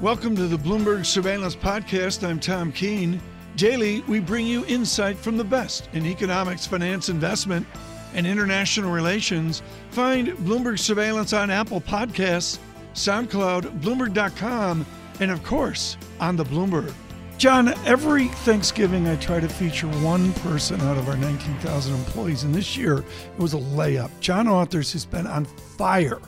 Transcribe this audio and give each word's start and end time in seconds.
Welcome 0.00 0.34
to 0.36 0.46
the 0.46 0.56
Bloomberg 0.56 1.04
Surveillance 1.04 1.54
Podcast. 1.54 2.26
I'm 2.26 2.40
Tom 2.40 2.72
Keene. 2.72 3.20
Daily, 3.56 4.00
we 4.08 4.18
bring 4.18 4.46
you 4.46 4.64
insight 4.64 5.18
from 5.18 5.36
the 5.36 5.44
best 5.44 5.90
in 5.92 6.06
economics, 6.06 6.66
finance, 6.66 7.10
investment, 7.10 7.66
and 8.14 8.26
international 8.26 8.92
relations. 8.92 9.60
Find 9.90 10.28
Bloomberg 10.28 10.78
Surveillance 10.78 11.34
on 11.34 11.50
Apple 11.50 11.82
Podcasts, 11.82 12.58
SoundCloud, 12.94 13.82
Bloomberg.com, 13.82 14.86
and 15.20 15.30
of 15.30 15.44
course, 15.44 15.98
on 16.18 16.34
the 16.34 16.44
Bloomberg. 16.44 16.94
John, 17.36 17.68
every 17.84 18.28
Thanksgiving 18.28 19.06
I 19.06 19.16
try 19.16 19.38
to 19.38 19.50
feature 19.50 19.88
one 19.88 20.32
person 20.32 20.80
out 20.80 20.96
of 20.96 21.10
our 21.10 21.16
19,000 21.18 21.94
employees, 21.94 22.44
and 22.44 22.54
this 22.54 22.74
year 22.74 23.00
it 23.00 23.38
was 23.38 23.52
a 23.52 23.58
layup. 23.58 24.10
John 24.20 24.46
Authers 24.46 24.94
has 24.94 25.04
been 25.04 25.26
on 25.26 25.44
fire. 25.44 26.20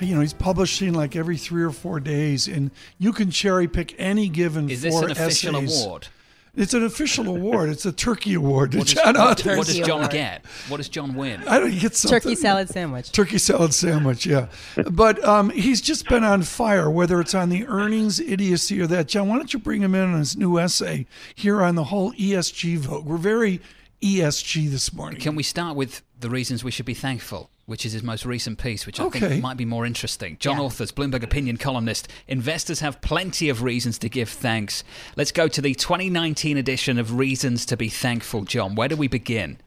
You 0.00 0.14
know, 0.14 0.20
he's 0.20 0.32
publishing 0.32 0.92
like 0.92 1.16
every 1.16 1.36
three 1.36 1.62
or 1.62 1.70
four 1.70 2.00
days, 2.00 2.48
and 2.48 2.70
you 2.98 3.12
can 3.12 3.30
cherry 3.30 3.68
pick 3.68 3.94
any 3.98 4.28
given 4.28 4.68
Is 4.68 4.84
four 4.84 5.02
this 5.02 5.02
an 5.02 5.10
official 5.10 5.56
essays. 5.56 5.84
award? 5.84 6.08
It's 6.56 6.72
an 6.72 6.84
official 6.84 7.28
award. 7.28 7.68
It's 7.68 7.84
a 7.84 7.90
turkey 7.90 8.34
award 8.34 8.72
to 8.72 8.78
What 8.78 8.86
does, 8.86 8.94
John 8.94 9.14
what, 9.16 9.38
Authers. 9.38 9.56
what 9.56 9.66
does 9.66 9.76
John 9.78 9.90
award. 9.98 10.10
get? 10.12 10.44
What 10.68 10.76
does 10.76 10.88
John 10.88 11.14
win? 11.14 11.42
I 11.48 11.58
don't 11.58 11.76
get 11.76 11.96
something. 11.96 12.20
Turkey 12.20 12.34
salad 12.36 12.68
sandwich. 12.68 13.10
Turkey 13.10 13.38
salad 13.38 13.74
sandwich, 13.74 14.24
yeah. 14.24 14.46
But 14.88 15.24
um, 15.24 15.50
he's 15.50 15.80
just 15.80 16.08
been 16.08 16.22
on 16.22 16.42
fire, 16.42 16.88
whether 16.88 17.20
it's 17.20 17.34
on 17.34 17.48
the 17.48 17.66
earnings 17.66 18.20
idiocy 18.20 18.80
or 18.80 18.86
that. 18.86 19.08
John, 19.08 19.28
why 19.28 19.36
don't 19.36 19.52
you 19.52 19.58
bring 19.58 19.82
him 19.82 19.96
in 19.96 20.12
on 20.12 20.18
his 20.20 20.36
new 20.36 20.58
essay 20.60 21.06
here 21.34 21.60
on 21.60 21.74
the 21.74 21.84
whole 21.84 22.12
ESG 22.12 22.78
vote? 22.78 23.04
We're 23.04 23.16
very 23.16 23.60
ESG 24.00 24.70
this 24.70 24.92
morning. 24.92 25.20
Can 25.20 25.34
we 25.34 25.42
start 25.42 25.74
with 25.76 26.02
the 26.20 26.30
reasons 26.30 26.62
we 26.62 26.70
should 26.70 26.86
be 26.86 26.94
thankful, 26.94 27.50
which 27.66 27.86
is 27.86 27.92
his 27.92 28.02
most 28.02 28.24
recent 28.26 28.58
piece, 28.58 28.86
which 28.86 29.00
I 29.00 29.04
Okay. 29.04 29.20
think 29.20 29.42
might 29.42 29.56
be 29.56 29.64
more 29.64 29.86
interesting. 29.86 30.36
John 30.38 30.56
Yeah. 30.58 30.64
Authers, 30.64 30.92
Bloomberg 30.92 31.22
opinion 31.22 31.56
columnist. 31.56 32.10
Investors 32.28 32.80
have 32.80 33.00
plenty 33.00 33.48
of 33.48 33.62
reasons 33.62 33.98
to 33.98 34.08
give 34.08 34.28
thanks. 34.28 34.84
Let's 35.16 35.32
go 35.32 35.48
to 35.48 35.60
the 35.62 35.74
2019 35.74 36.56
edition 36.56 36.98
of 36.98 37.16
Reasons 37.18 37.64
to 37.66 37.76
be 37.76 37.88
Thankful. 37.88 38.44
John, 38.44 38.74
where 38.74 38.88
do 38.88 38.96
we 38.96 39.08
begin? 39.08 39.58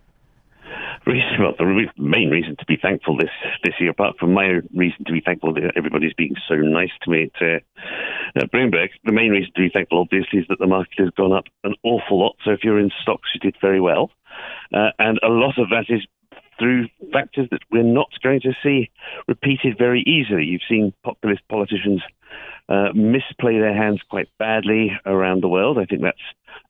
well, 1.40 1.54
the 1.58 1.86
main 1.98 2.30
reason 2.30 2.56
to 2.58 2.66
be 2.66 2.76
thankful 2.82 3.16
this 3.18 3.30
this 3.64 3.74
year, 3.80 3.92
apart 3.92 4.18
from 4.20 4.34
my 4.34 4.60
reason 4.74 5.06
to 5.06 5.14
be 5.14 5.22
thankful 5.22 5.54
that 5.54 5.72
everybody's 5.78 6.14
being 6.14 6.36
so 6.50 6.56
nice 6.56 6.90
to 7.04 7.10
me 7.12 7.30
at, 7.34 7.42
uh, 7.42 7.60
at 8.36 8.52
Bloomberg, 8.52 8.90
the 9.06 9.12
main 9.14 9.32
reason 9.32 9.52
to 9.56 9.62
be 9.62 9.70
thankful, 9.70 10.00
obviously, 10.02 10.40
is 10.40 10.46
that 10.50 10.60
the 10.60 10.68
market 10.68 11.00
has 11.00 11.10
gone 11.12 11.32
up 11.32 11.46
an 11.64 11.76
awful 11.84 12.20
lot. 12.20 12.36
So 12.44 12.52
if 12.52 12.64
you're 12.64 12.80
in 12.80 12.92
stocks, 13.02 13.30
you 13.34 13.40
did 13.40 13.56
very 13.62 13.80
well, 13.80 14.12
uh, 14.74 14.90
and 15.00 15.18
a 15.24 15.30
lot 15.30 15.58
of 15.58 15.70
that 15.70 15.86
is 15.88 16.06
through 16.60 16.88
factors 17.12 17.48
that 17.52 17.62
we're 17.72 17.84
not 17.84 18.10
going 18.24 18.42
to 18.42 18.54
see 18.64 18.90
repeated 19.28 19.78
very 19.78 20.02
easily. 20.02 20.46
You've 20.46 20.62
seen 20.68 20.94
populist 21.04 21.42
politicians 21.50 22.02
uh, 22.70 22.90
misplay 22.94 23.60
their 23.60 23.76
hands 23.76 24.02
quite 24.10 24.28
badly 24.38 24.92
around 25.06 25.42
the 25.42 25.48
world. 25.48 25.78
I 25.78 25.86
think 25.86 26.02
that's 26.02 26.18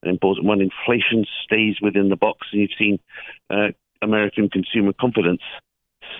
an 0.03 0.09
important 0.09 0.45
one. 0.45 0.61
Inflation 0.61 1.25
stays 1.43 1.77
within 1.81 2.09
the 2.09 2.15
box, 2.15 2.47
and 2.51 2.61
you've 2.61 2.77
seen 2.77 2.99
uh, 3.49 3.69
American 4.01 4.49
consumer 4.49 4.93
confidence 4.93 5.41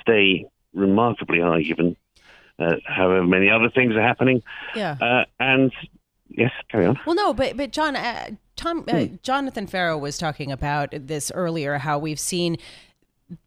stay 0.02 0.46
remarkably 0.74 1.42
high, 1.42 1.62
given 1.62 1.96
uh, 2.60 2.76
however 2.86 3.26
many 3.26 3.50
other 3.50 3.70
things 3.70 3.96
are 3.96 4.02
happening. 4.02 4.42
Yeah. 4.76 4.98
Uh, 5.00 5.26
and 5.40 5.72
yes, 6.30 6.52
carry 6.72 6.88
on. 6.88 7.00
Well, 7.06 7.16
no, 7.16 7.34
but 7.34 7.58
but 7.58 7.72
John, 7.72 7.96
uh, 7.96 8.32
Tom, 8.56 8.84
uh, 8.88 9.06
Jonathan 9.22 9.68
Ferro 9.68 9.98
was 9.98 10.18
talking 10.18 10.52
about 10.52 10.90
this 10.92 11.32
earlier. 11.36 11.78
How 11.78 12.00
we've 12.00 12.20
seen 12.20 12.58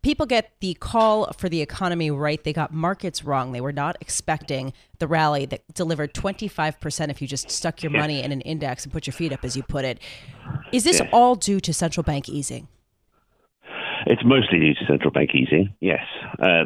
people 0.03 0.27
get 0.27 0.53
the 0.61 0.75
call 0.75 1.33
for 1.33 1.49
the 1.49 1.63
economy 1.63 2.11
right. 2.11 2.43
They 2.43 2.53
got 2.53 2.73
markets 2.73 3.25
wrong. 3.25 3.53
They 3.53 3.61
were 3.61 3.73
not 3.73 3.97
expecting 4.01 4.73
the 4.99 5.07
rally 5.07 5.47
that 5.47 5.63
delivered 5.75 6.15
twenty 6.15 6.49
five 6.49 6.81
percent 6.81 7.11
if 7.11 7.23
you 7.23 7.29
just 7.29 7.51
stuck 7.51 7.83
your 7.83 7.93
money 7.93 8.23
in 8.23 8.33
an 8.33 8.41
index 8.43 8.85
and 8.85 8.93
put 8.93 9.07
your 9.07 9.15
feet 9.15 9.33
up, 9.33 9.45
as 9.45 9.57
you 9.57 9.63
put 9.63 9.85
it. 9.85 9.99
Is 10.73 10.85
this 10.85 11.01
all 11.13 11.35
due 11.35 11.61
to 11.61 11.73
central 11.73 12.05
bank 12.05 12.29
easing? 12.29 12.69
It's 14.07 14.25
mostly 14.25 14.59
due 14.59 14.75
to 14.75 14.87
central 14.87 15.11
bank 15.11 15.35
easing. 15.35 15.75
Yes, 15.81 16.05
uh, 16.39 16.65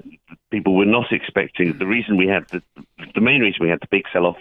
people 0.50 0.76
were 0.76 0.84
not 0.84 1.10
expecting. 1.10 1.76
The 1.78 1.86
reason 1.86 2.16
we 2.16 2.28
had 2.28 2.48
the, 2.50 2.62
the 3.14 3.20
main 3.20 3.40
reason 3.40 3.58
we 3.60 3.68
had 3.68 3.80
the 3.80 3.88
big 3.90 4.04
sell-off 4.12 4.38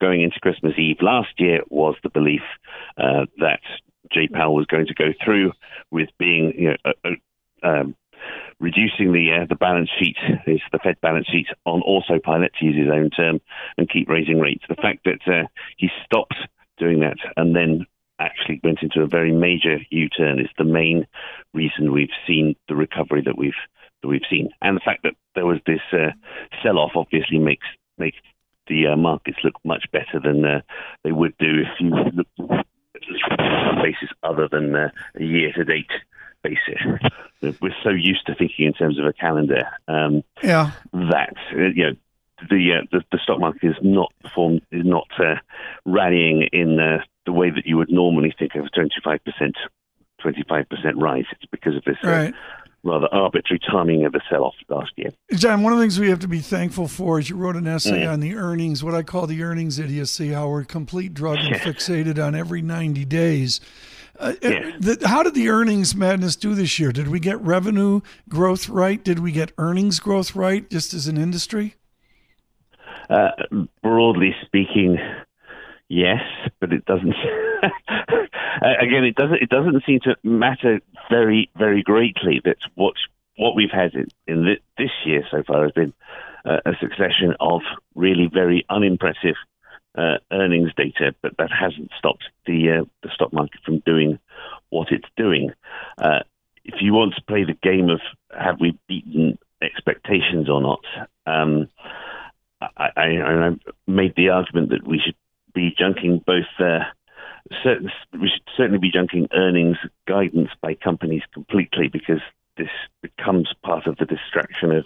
going 0.00 0.22
into 0.22 0.38
Christmas 0.40 0.74
Eve 0.78 0.98
last 1.00 1.34
year 1.38 1.62
was 1.70 1.96
the 2.04 2.08
belief 2.08 2.42
uh, 2.98 3.26
that 3.38 3.60
Jay 4.12 4.28
Powell 4.28 4.54
was 4.54 4.66
going 4.66 4.86
to 4.86 4.94
go 4.94 5.12
through 5.24 5.52
with 5.90 6.08
being, 6.18 6.52
you 6.56 6.68
know, 6.68 6.76
uh, 6.84 6.92
uh, 7.04 7.68
um, 7.68 7.96
reducing 8.60 9.12
the 9.12 9.30
uh, 9.32 9.46
the 9.48 9.54
balance 9.54 9.90
sheet, 9.98 10.16
is 10.46 10.60
the 10.72 10.78
Fed 10.78 11.00
balance 11.00 11.26
sheet 11.28 11.48
on 11.64 11.82
autopilot, 11.82 12.52
to 12.58 12.64
use 12.64 12.76
his 12.76 12.92
own 12.92 13.10
term, 13.10 13.40
and 13.78 13.90
keep 13.90 14.08
raising 14.08 14.40
rates. 14.40 14.64
The 14.68 14.76
fact 14.76 15.04
that 15.04 15.20
uh, 15.26 15.46
he 15.76 15.88
stopped 16.04 16.36
doing 16.78 17.00
that 17.00 17.16
and 17.36 17.54
then 17.54 17.86
actually 18.18 18.60
went 18.64 18.82
into 18.82 19.02
a 19.02 19.06
very 19.06 19.32
major 19.32 19.78
U-turn 19.90 20.38
is 20.38 20.48
the 20.56 20.64
main 20.64 21.06
reason 21.52 21.92
we've 21.92 22.08
seen 22.26 22.56
the 22.68 22.76
recovery 22.76 23.22
that 23.26 23.36
we've 23.36 23.52
that 24.02 24.08
we've 24.08 24.22
seen, 24.30 24.50
and 24.62 24.76
the 24.76 24.84
fact 24.84 25.02
that 25.02 25.14
there 25.34 25.46
was 25.46 25.58
this 25.66 25.80
uh, 25.92 26.12
sell-off 26.62 26.92
obviously 26.94 27.38
makes 27.38 27.66
makes 27.98 28.18
the 28.68 28.88
uh, 28.88 28.96
markets 28.96 29.38
look 29.44 29.54
much 29.64 29.84
better 29.92 30.20
than 30.22 30.44
uh, 30.44 30.60
they 31.04 31.12
would 31.12 31.36
do 31.38 31.62
if 31.62 31.68
you 31.80 31.90
looked 31.90 32.40
at 32.40 32.66
basis 33.82 34.10
other 34.22 34.48
than 34.50 34.74
uh, 34.74 34.90
a 35.16 35.22
year-to-date. 36.50 37.56
We're 37.60 37.74
so 37.84 37.90
used 37.90 38.26
to 38.26 38.34
thinking 38.34 38.66
in 38.66 38.72
terms 38.72 38.98
of 38.98 39.04
a 39.06 39.12
calendar 39.12 39.66
um, 39.88 40.22
Yeah. 40.42 40.70
that 40.92 41.34
you 41.52 41.74
know 41.84 41.92
the, 42.50 42.72
uh, 42.72 42.86
the 42.92 43.02
the 43.12 43.18
stock 43.22 43.38
market 43.40 43.64
is 43.64 43.76
not 43.82 44.12
performed 44.22 44.62
is 44.72 44.84
not 44.84 45.06
uh, 45.18 45.36
rallying 45.84 46.48
in 46.52 46.78
uh, 46.80 46.98
the 47.24 47.32
way 47.32 47.50
that 47.50 47.66
you 47.66 47.76
would 47.76 47.90
normally 47.90 48.34
think 48.38 48.54
of 48.54 48.64
a 48.64 48.68
twenty 48.70 48.94
five 49.04 49.20
percent 49.24 49.54
twenty 50.20 50.44
five 50.48 50.68
percent 50.68 50.96
rise. 50.96 51.24
It's 51.32 51.44
because 51.50 51.76
of 51.76 51.84
this 51.84 51.96
uh, 52.04 52.08
Right. 52.08 52.34
rather 52.82 53.08
arbitrary 53.12 53.60
timing 53.70 54.04
of 54.04 54.12
the 54.12 54.20
sell 54.30 54.44
off 54.44 54.54
last 54.68 54.92
year. 54.96 55.10
John, 55.34 55.62
one 55.62 55.72
of 55.72 55.78
the 55.78 55.82
things 55.84 55.98
we 56.00 56.08
have 56.10 56.20
to 56.20 56.28
be 56.28 56.40
thankful 56.40 56.88
for 56.88 57.18
is 57.18 57.28
you 57.30 57.36
wrote 57.36 57.56
an 57.56 57.66
essay 57.66 58.02
Mm. 58.04 58.12
on 58.12 58.20
the 58.20 58.34
earnings, 58.36 58.82
what 58.84 58.94
I 58.94 59.02
call 59.02 59.26
the 59.26 59.42
earnings 59.42 59.78
idiocy, 59.78 60.28
how 60.30 60.48
we're 60.48 60.64
complete 60.64 61.14
drug 61.14 61.38
and 61.38 61.54
fixated 61.56 62.24
on 62.24 62.34
every 62.34 62.62
90 62.62 63.04
days. 63.06 63.60
Uh, 64.18 64.32
Yeah. 64.42 64.70
the, 64.78 64.98
how 65.06 65.22
did 65.22 65.34
the 65.34 65.48
earnings 65.48 65.94
madness 65.94 66.36
do 66.36 66.54
this 66.54 66.78
year? 66.78 66.92
Did 66.92 67.08
we 67.08 67.20
get 67.20 67.40
revenue 67.40 68.00
growth 68.28 68.68
right? 68.68 69.02
Did 69.02 69.18
we 69.20 69.32
get 69.32 69.52
earnings 69.58 70.00
growth 70.00 70.34
right, 70.34 70.68
just 70.70 70.94
as 70.94 71.06
an 71.08 71.16
industry? 71.16 71.74
Uh, 73.08 73.30
broadly 73.82 74.34
speaking, 74.44 74.98
yes, 75.88 76.20
but 76.60 76.72
it 76.72 76.84
doesn't. 76.86 77.14
Again, 78.62 79.04
it 79.04 79.14
doesn't. 79.14 79.40
It 79.42 79.48
doesn't 79.48 79.82
seem 79.86 80.00
to 80.00 80.16
matter 80.24 80.80
very, 81.10 81.48
very 81.56 81.82
greatly. 81.82 82.40
That 82.44 82.56
what 82.74 82.94
what 83.36 83.54
we've 83.54 83.70
had 83.70 83.94
in, 83.94 84.06
in 84.26 84.44
thi- 84.44 84.62
this 84.78 84.90
year 85.04 85.22
so 85.30 85.42
far 85.46 85.62
has 85.64 85.72
been 85.72 85.92
uh, 86.44 86.58
a 86.64 86.72
succession 86.80 87.34
of 87.38 87.60
really 87.94 88.28
very 88.32 88.64
unimpressive 88.70 89.36
uh, 89.96 90.18
earnings 90.30 90.70
data, 90.76 91.14
but 91.22 91.36
that 91.38 91.50
hasn't 91.50 91.90
stopped 91.98 92.24
the 92.46 92.80
uh, 92.80 92.84
the 93.02 93.10
stock 93.14 93.32
market 93.32 93.60
from 93.64 93.78
doing 93.80 94.18
what 94.70 94.88
it's 94.90 95.08
doing. 95.16 95.52
Uh, 95.98 96.20
if 96.64 96.80
you 96.80 96.92
want 96.92 97.14
to 97.14 97.22
play 97.22 97.44
the 97.44 97.56
game 97.62 97.88
of 97.88 98.00
have 98.36 98.60
we 98.60 98.78
beaten 98.88 99.38
expectations 99.62 100.48
or 100.48 100.60
not, 100.60 100.80
um, 101.26 101.68
I, 102.60 102.90
I, 102.96 103.02
I 103.02 103.56
made 103.86 104.14
the 104.16 104.30
argument 104.30 104.70
that 104.70 104.86
we 104.86 105.00
should 105.04 105.16
be 105.54 105.74
junking 105.78 106.24
both. 106.24 106.44
Uh, 106.58 106.80
certain, 107.62 107.90
we 108.12 108.28
should 108.28 108.48
certainly 108.56 108.78
be 108.78 108.92
junking 108.92 109.28
earnings 109.32 109.76
guidance 110.06 110.50
by 110.60 110.74
companies 110.74 111.22
completely 111.32 111.88
because 111.88 112.20
this 112.56 112.70
becomes 113.02 113.48
part 113.62 113.86
of 113.86 113.96
the 113.96 114.06
distraction 114.06 114.72
of. 114.72 114.84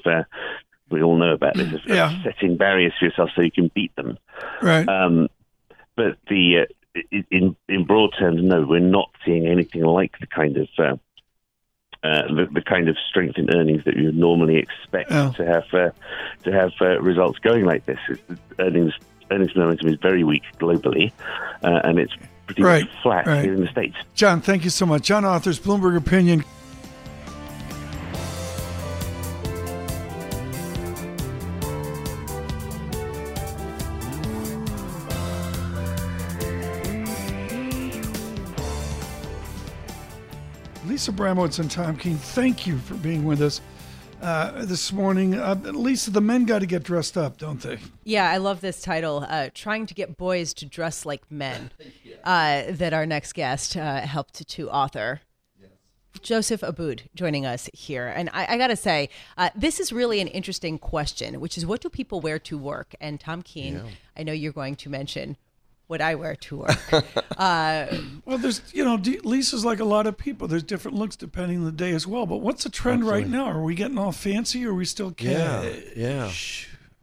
We 0.91 1.03
all 1.03 1.17
know 1.17 1.33
about 1.33 1.55
this, 1.57 1.69
Yeah. 1.87 2.23
setting 2.23 2.57
barriers 2.57 2.93
for 2.99 3.05
yourself 3.07 3.31
so 3.35 3.43
you 3.43 3.51
can 3.51 3.71
beat 3.75 3.95
them. 3.97 4.19
Right. 4.63 4.89
Um, 4.89 5.29
but 5.97 6.17
the 6.29 6.67
uh, 6.95 7.01
in 7.31 7.57
in 7.69 7.85
broad 7.85 8.11
terms, 8.19 8.41
no, 8.43 8.63
we're 8.67 8.81
not 8.81 9.11
seeing 9.25 9.47
anything 9.47 9.83
like 9.85 10.13
the 10.21 10.27
kind 10.27 10.57
of 10.57 10.69
uh, 10.79 10.97
uh, 12.03 12.23
the, 12.35 12.49
the 12.53 12.63
kind 12.63 12.89
of 12.89 12.97
strength 13.09 13.37
in 13.39 13.55
earnings 13.55 13.85
that 13.85 13.97
you 13.97 14.07
would 14.07 14.17
normally 14.17 14.57
expect 14.57 15.11
Yeah. 15.11 15.33
to 15.37 15.45
have 15.47 15.65
uh, 15.75 15.91
to 16.45 16.53
have 16.53 16.73
uh, 16.81 17.01
results 17.01 17.39
going 17.41 17.65
like 17.65 17.87
this. 17.87 17.99
Earnings 18.59 18.93
earnings 19.31 19.55
momentum 19.55 19.89
is 19.89 19.97
very 20.03 20.25
weak 20.25 20.43
globally, 20.59 21.13
uh, 21.63 21.81
and 21.85 21.99
it's 22.01 22.13
pretty 22.47 22.63
Right, 22.65 22.89
flat 23.03 23.27
right. 23.29 23.45
here 23.45 23.55
in 23.55 23.61
the 23.61 23.69
states. 23.69 23.95
John, 24.15 24.41
thank 24.41 24.65
you 24.65 24.71
so 24.71 24.87
much. 24.87 25.03
John 25.03 25.23
Authers, 25.23 25.61
Bloomberg 25.61 25.97
Opinion. 25.97 26.43
Lisa 41.11 41.23
Abramowicz 41.23 41.59
and 41.59 41.71
Tom 41.71 41.97
Keene, 41.97 42.17
thank 42.17 42.67
you 42.67 42.79
for 42.79 42.95
being 42.95 43.25
with 43.25 43.43
us. 43.43 43.61
uh, 44.23 44.65
this 44.67 44.93
morning. 44.93 45.35
Uh, 45.35 45.55
Lisa, 45.65 46.11
the 46.11 46.21
men 46.21 46.45
got 46.45 46.59
to 46.61 46.67
get 46.67 46.83
dressed 46.83 47.17
up, 47.17 47.39
don't 47.39 47.61
they? 47.63 47.79
Yeah, 48.05 48.31
I 48.31 48.37
love 48.37 48.61
this 48.61 48.83
title. 48.83 49.25
Uh, 49.27 49.49
trying 49.55 49.87
to 49.87 49.95
get 49.95 50.17
boys 50.19 50.53
to 50.55 50.67
dress 50.67 51.05
like 51.07 51.31
men. 51.31 51.71
Uh, 52.23 52.65
that 52.73 52.93
our 52.93 53.07
next 53.07 53.33
guest 53.33 53.79
uh, 53.79 54.03
helped 54.03 54.47
to 54.47 54.69
author. 54.69 55.23
Joseph 56.21 56.61
Abboud 56.61 57.05
joining 57.15 57.47
us 57.47 57.71
here. 57.73 58.09
And 58.09 58.29
I, 58.35 58.45
I 58.47 58.59
got 58.59 58.67
to 58.67 58.77
say, 58.77 59.09
uh, 59.39 59.49
this 59.57 59.81
is 59.81 59.91
really 59.91 60.21
an 60.21 60.29
interesting 60.29 60.79
question, 60.79 61.41
which 61.41 61.57
is 61.57 61.65
what 61.65 61.81
do 61.81 61.89
people 61.89 62.21
wear 62.21 62.39
to 62.41 62.59
work? 62.59 62.95
And 63.01 63.19
Tom 63.19 63.41
Keene, 63.41 63.81
I 64.19 64.23
know 64.23 64.35
you're 64.35 64.53
going 64.53 64.77
to 64.77 64.91
mention 64.91 65.39
what 65.91 66.01
I 66.01 66.15
wear 66.15 66.37
to 66.37 66.57
work. 66.59 66.79
uh, 67.37 67.87
Well, 68.25 68.39
there's, 68.39 68.63
you 68.73 68.85
know, 68.85 68.95
Lisa's 69.25 69.65
like 69.65 69.81
a 69.81 69.85
lot 69.85 70.07
of 70.07 70.17
people. 70.17 70.47
There's 70.47 70.63
different 70.63 70.97
looks 70.97 71.17
depending 71.17 71.59
on 71.59 71.65
the 71.65 71.73
day 71.73 71.91
as 71.91 72.07
well. 72.07 72.27
But 72.27 72.37
what's 72.39 72.63
the 72.63 72.71
trend 72.71 73.05
right 73.05 73.29
now? 73.29 73.47
Are 73.47 73.63
we 73.63 73.75
getting 73.75 73.99
all 73.99 74.13
fancy 74.13 74.65
or 74.65 74.71
are 74.71 74.75
we 74.75 74.85
still 74.85 75.13
Yeah, 75.19 75.63
cash? 75.63 75.83
yeah. 75.97 76.31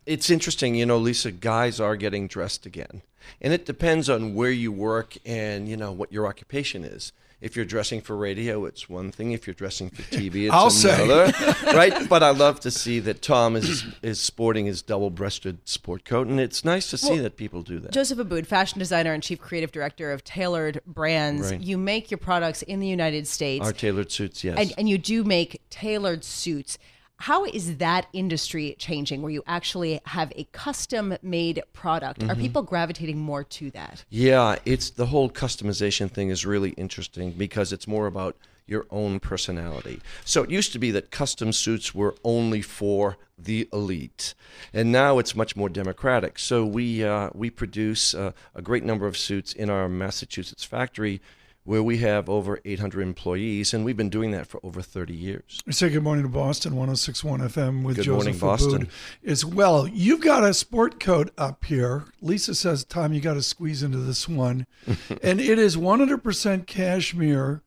It's 0.07 0.29
interesting, 0.29 0.73
you 0.73 0.85
know, 0.85 0.97
Lisa. 0.97 1.31
Guys 1.33 1.81
are 1.81 1.97
getting 1.97 2.27
dressed 2.27 2.65
again, 2.65 3.01
and 3.41 3.51
it 3.51 3.65
depends 3.65 4.09
on 4.09 4.33
where 4.33 4.51
you 4.51 4.71
work 4.71 5.17
and 5.25 5.67
you 5.67 5.75
know 5.75 5.91
what 5.91 6.13
your 6.13 6.25
occupation 6.25 6.85
is. 6.85 7.11
If 7.39 7.55
you're 7.55 7.65
dressing 7.65 8.01
for 8.01 8.15
radio, 8.15 8.65
it's 8.65 8.89
one 8.89 9.11
thing. 9.11 9.33
If 9.33 9.45
you're 9.45 9.53
dressing 9.53 9.91
for 9.91 10.01
TV, 10.03 10.45
it's 10.45 10.53
I'll 10.53 10.71
say. 10.71 11.03
another, 11.03 11.33
right? 11.77 12.09
But 12.09 12.23
I 12.23 12.31
love 12.31 12.61
to 12.61 12.71
see 12.71 12.99
that 13.01 13.21
Tom 13.21 13.57
is 13.57 13.83
is 14.01 14.19
sporting 14.19 14.65
his 14.65 14.81
double-breasted 14.81 15.67
sport 15.67 16.05
coat, 16.05 16.27
and 16.27 16.39
it's 16.39 16.63
nice 16.63 16.89
to 16.91 16.97
see 16.97 17.15
Well, 17.15 17.23
that 17.23 17.35
people 17.35 17.61
do 17.61 17.77
that. 17.79 17.91
Joseph 17.91 18.17
Abboud, 18.17 18.47
fashion 18.47 18.79
designer 18.79 19.11
and 19.11 19.21
chief 19.21 19.39
creative 19.39 19.73
director 19.73 20.13
of 20.13 20.23
Tailored 20.23 20.79
Brands. 20.87 21.51
Right. 21.51 21.61
You 21.61 21.77
make 21.77 22.09
your 22.09 22.17
products 22.17 22.61
in 22.61 22.79
the 22.79 22.87
United 22.87 23.27
States. 23.27 23.63
Our 23.63 23.73
tailored 23.73 24.11
suits, 24.11 24.43
yes. 24.43 24.57
and, 24.57 24.73
and 24.77 24.89
you 24.89 24.97
do 24.97 25.25
make 25.25 25.61
tailored 25.69 26.23
suits. 26.23 26.79
How 27.17 27.45
is 27.45 27.77
that 27.77 28.07
industry 28.13 28.75
changing 28.77 29.21
where 29.21 29.31
you 29.31 29.43
actually 29.47 29.99
have 30.05 30.31
a 30.35 30.43
custom 30.51 31.17
made 31.21 31.63
product? 31.73 32.19
Mm-hmm. 32.19 32.31
Are 32.31 32.35
people 32.35 32.61
gravitating 32.61 33.17
more 33.17 33.43
to 33.43 33.71
that? 33.71 34.05
Yeah, 34.09 34.57
it's 34.65 34.91
the 34.91 35.07
whole 35.07 35.29
customization 35.29 36.11
thing 36.11 36.29
is 36.29 36.45
really 36.45 36.71
interesting 36.71 37.31
because 37.31 37.73
it's 37.73 37.87
more 37.87 38.05
about 38.05 38.35
your 38.67 38.85
own 38.91 39.19
personality. 39.19 40.01
So 40.25 40.43
it 40.43 40.51
used 40.51 40.73
to 40.73 40.79
be 40.79 40.91
that 40.91 41.09
custom 41.09 41.53
suits 41.53 41.95
were 41.95 42.15
only 42.23 42.61
for 42.61 43.17
the 43.39 43.67
elite, 43.71 44.33
and 44.73 44.91
now 44.91 45.19
it's 45.19 45.35
much 45.35 45.55
more 45.55 45.69
democratic. 45.69 46.37
So 46.37 46.65
we 46.65 47.03
uh, 47.03 47.29
we 47.33 47.49
produce 47.49 48.13
uh, 48.13 48.31
a 48.53 48.61
great 48.61 48.83
number 48.83 49.07
of 49.07 49.15
suits 49.15 49.53
in 49.53 49.69
our 49.69 49.87
Massachusetts 49.87 50.63
factory. 50.63 51.21
Where 51.67 51.83
we 51.83 51.97
have 51.97 52.29
over 52.29 52.61
800 52.63 53.01
employees, 53.01 53.73
and 53.73 53.83
we've 53.83 53.97
been 53.97 54.09
doing 54.09 54.31
that 54.31 54.47
for 54.47 54.61
over 54.63 54.81
30 54.81 55.13
years. 55.13 55.59
We 55.65 55.73
say 55.73 55.89
good 55.89 56.01
morning 56.01 56.23
to 56.23 56.29
Boston, 56.29 56.77
1061 56.77 57.41
FM 57.41 57.83
with 57.83 57.97
Good 57.97 58.05
Joseph 58.05 58.41
morning, 58.41 58.89
as 59.25 59.43
well. 59.43 59.85
You've 59.85 60.21
got 60.21 60.45
a 60.45 60.53
sport 60.53 60.97
coat 60.97 61.29
up 61.37 61.65
here. 61.65 62.05
Lisa 62.21 62.55
says, 62.55 62.85
Tom, 62.85 63.11
you 63.11 63.19
got 63.19 63.33
to 63.33 63.41
squeeze 63.41 63.83
into 63.83 63.97
this 63.97 64.29
one. 64.29 64.65
and 65.21 65.41
it 65.41 65.59
is 65.59 65.75
100% 65.75 66.67
cashmere, 66.67 67.63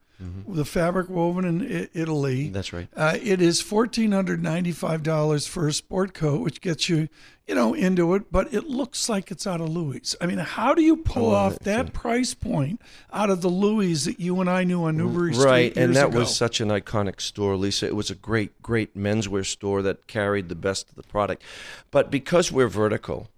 the 0.49 0.65
fabric 0.65 1.09
woven 1.09 1.45
in 1.45 1.63
I- 1.63 1.89
Italy. 1.95 2.45
Mm-hmm. 2.45 2.53
That's 2.53 2.73
right. 2.73 2.89
Uh, 2.97 3.17
it 3.23 3.41
is 3.41 3.63
$1,495 3.63 5.49
for 5.49 5.69
a 5.69 5.73
sport 5.73 6.15
coat, 6.15 6.41
which 6.41 6.61
gets 6.61 6.89
you, 6.89 7.09
you 7.47 7.55
know, 7.55 7.75
into 7.75 8.15
it, 8.15 8.31
but 8.31 8.53
it 8.53 8.69
looks 8.69 9.09
like 9.09 9.31
it's 9.31 9.47
out 9.47 9.61
of 9.61 9.69
Louis. 9.69 10.15
I 10.21 10.27
mean, 10.27 10.39
how 10.39 10.75
do 10.75 10.83
you 10.83 10.97
pull 10.97 11.31
love 11.31 11.55
off 11.55 11.59
that 11.61 11.93
price 11.93 12.35
point 12.35 12.81
out 13.13 13.31
of 13.31 13.41
the 13.41 13.49
Louis 13.49 14.05
that 14.05 14.21
you 14.21 14.41
and 14.41 14.49
I 14.51 14.65
knew 14.65 14.85
on 14.85 14.97
Newbury 14.97 15.35
Street 15.35 15.47
right 15.47 15.77
and 15.77 15.97
that 15.97 16.09
ago? 16.09 16.21
was 16.21 16.35
such 16.37 16.61
an 16.61 16.69
iconic 16.69 17.21
store 17.21 17.57
lisa 17.57 17.87
it 17.87 17.97
was 17.97 18.11
a 18.11 18.15
great 18.15 18.61
great 18.63 18.97
menswear 18.97 19.45
store 19.45 19.83
that 19.83 20.07
carried 20.07 20.49
the 20.49 20.55
best 20.55 20.89
of 20.91 20.97
the 20.97 21.03
product 21.03 21.43
but 21.91 22.11
because 22.11 22.53
we're 22.53 22.69
vertical 22.69 23.29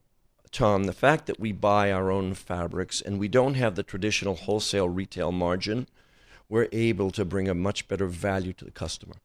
tom 0.50 0.84
the 0.84 0.92
fact 0.92 1.26
that 1.26 1.40
we 1.40 1.52
buy 1.52 1.90
our 1.90 2.10
own 2.10 2.34
fabrics 2.34 3.00
and 3.00 3.18
we 3.18 3.28
don't 3.28 3.54
have 3.54 3.74
the 3.74 3.82
traditional 3.82 4.34
wholesale 4.34 4.88
retail 4.88 5.32
margin 5.32 5.86
we're 6.52 6.68
able 6.90 7.10
to 7.10 7.24
bring 7.24 7.48
a 7.48 7.54
much 7.54 7.88
better 7.88 8.06
value 8.06 8.52
to 8.52 8.64
the 8.64 8.70
customer 8.84 9.16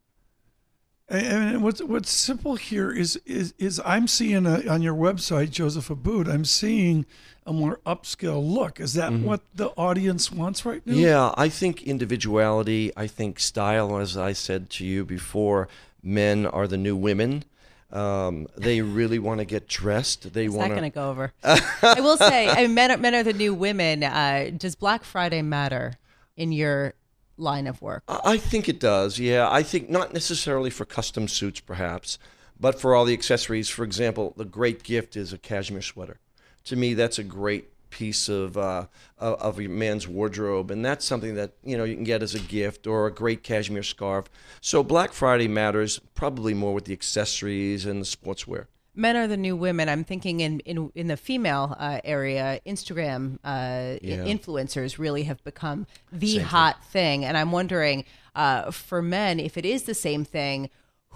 And- 1.10 1.26
And 1.54 1.62
what's 1.64 1.82
what's 1.92 2.10
simple 2.10 2.54
here 2.56 2.90
is 3.02 3.10
is 3.38 3.54
is 3.58 3.80
I'm 3.94 4.06
seeing 4.08 4.44
a, 4.46 4.56
on 4.74 4.80
your 4.82 4.94
website, 5.06 5.50
Joseph 5.50 5.88
Abboud. 5.96 6.26
I'm 6.34 6.44
seeing 6.44 7.06
a 7.46 7.52
more 7.52 7.76
upscale 7.86 8.42
look. 8.58 8.78
Is 8.86 8.92
that 9.00 9.10
what 9.28 9.40
the 9.54 9.68
audience 9.88 10.24
wants 10.40 10.58
right 10.66 10.82
now? 10.86 10.92
Mm-hmm. 10.92 11.02
Yeah, 11.10 11.44
I 11.46 11.48
think 11.48 11.74
individuality, 11.94 12.92
I 13.04 13.06
think 13.18 13.40
style, 13.40 13.96
as 14.04 14.16
I 14.30 14.32
said 14.34 14.68
to 14.76 14.84
you 14.84 15.00
before, 15.04 15.60
men 16.02 16.44
are 16.44 16.66
the 16.68 16.76
new 16.76 16.94
women. 17.08 17.44
Um, 17.90 18.34
they 18.66 18.82
really 19.00 19.18
want 19.18 19.38
to 19.40 19.46
get 19.46 19.66
dressed. 19.66 20.20
They 20.34 20.44
Is 20.44 20.52
that 20.52 20.58
want 20.58 20.70
going 20.72 20.90
to 20.92 20.94
go 21.02 21.08
over? 21.10 21.32
I 21.96 22.00
will 22.06 22.18
say, 22.18 22.48
I 22.48 22.56
mean, 22.62 22.74
men, 22.74 22.90
are, 22.90 22.98
men 22.98 23.14
are 23.14 23.22
the 23.32 23.38
new 23.44 23.54
women. 23.54 24.04
Uh, 24.04 24.50
does 24.62 24.74
Black 24.76 25.04
Friday 25.04 25.40
matter 25.40 25.94
in 26.36 26.52
your 26.52 26.92
line 27.38 27.66
of 27.66 27.80
work? 27.80 28.02
I 28.08 28.36
think 28.36 28.68
it 28.68 28.80
does. 28.80 29.18
Yeah, 29.18 29.48
I 29.50 29.62
think 29.62 29.88
not 29.88 30.12
necessarily 30.12 30.70
for 30.70 30.84
custom 30.84 31.28
suits, 31.28 31.60
perhaps, 31.60 32.18
but 32.58 32.80
for 32.80 32.94
all 32.94 33.04
the 33.04 33.14
accessories. 33.14 33.68
For 33.68 33.84
example, 33.84 34.34
the 34.36 34.44
great 34.44 34.82
gift 34.82 35.16
is 35.16 35.32
a 35.32 35.38
cashmere 35.38 35.82
sweater. 35.82 36.18
To 36.64 36.76
me, 36.76 36.94
that's 36.94 37.18
a 37.18 37.24
great 37.24 37.70
piece 37.90 38.28
of 38.28 38.56
uh, 38.56 38.86
of 39.18 39.58
a 39.60 39.66
man's 39.66 40.06
wardrobe, 40.06 40.70
and 40.70 40.84
that's 40.84 41.04
something 41.04 41.34
that 41.34 41.52
you 41.64 41.76
know 41.76 41.84
you 41.84 41.94
can 41.94 42.04
get 42.04 42.22
as 42.22 42.34
a 42.34 42.40
gift 42.40 42.86
or 42.86 43.06
a 43.06 43.12
great 43.12 43.42
cashmere 43.42 43.82
scarf. 43.82 44.26
So 44.60 44.82
Black 44.82 45.12
Friday 45.12 45.48
matters 45.48 45.98
probably 46.14 46.54
more 46.54 46.74
with 46.74 46.84
the 46.84 46.92
accessories 46.92 47.86
and 47.86 48.00
the 48.00 48.06
sportswear. 48.06 48.66
Men 48.98 49.16
are 49.16 49.26
the 49.26 49.36
new 49.36 49.56
women. 49.56 49.88
I'm 49.88 50.04
thinking 50.04 50.40
in 50.40 50.60
in, 50.60 50.90
in 50.94 51.06
the 51.06 51.16
female 51.16 51.76
uh, 51.78 52.00
area, 52.04 52.60
Instagram 52.66 53.38
uh, 53.44 53.98
Yeah. 54.02 54.24
influencers 54.24 54.98
really 54.98 55.22
have 55.22 55.42
become 55.44 55.86
the 56.12 56.38
hot 56.38 56.84
thing, 56.84 57.24
and 57.24 57.36
I'm 57.38 57.52
wondering 57.52 58.04
uh, 58.34 58.70
for 58.70 59.00
men 59.00 59.40
if 59.40 59.56
it 59.56 59.64
is 59.64 59.84
the 59.84 59.94
same 59.94 60.24
thing. 60.24 60.68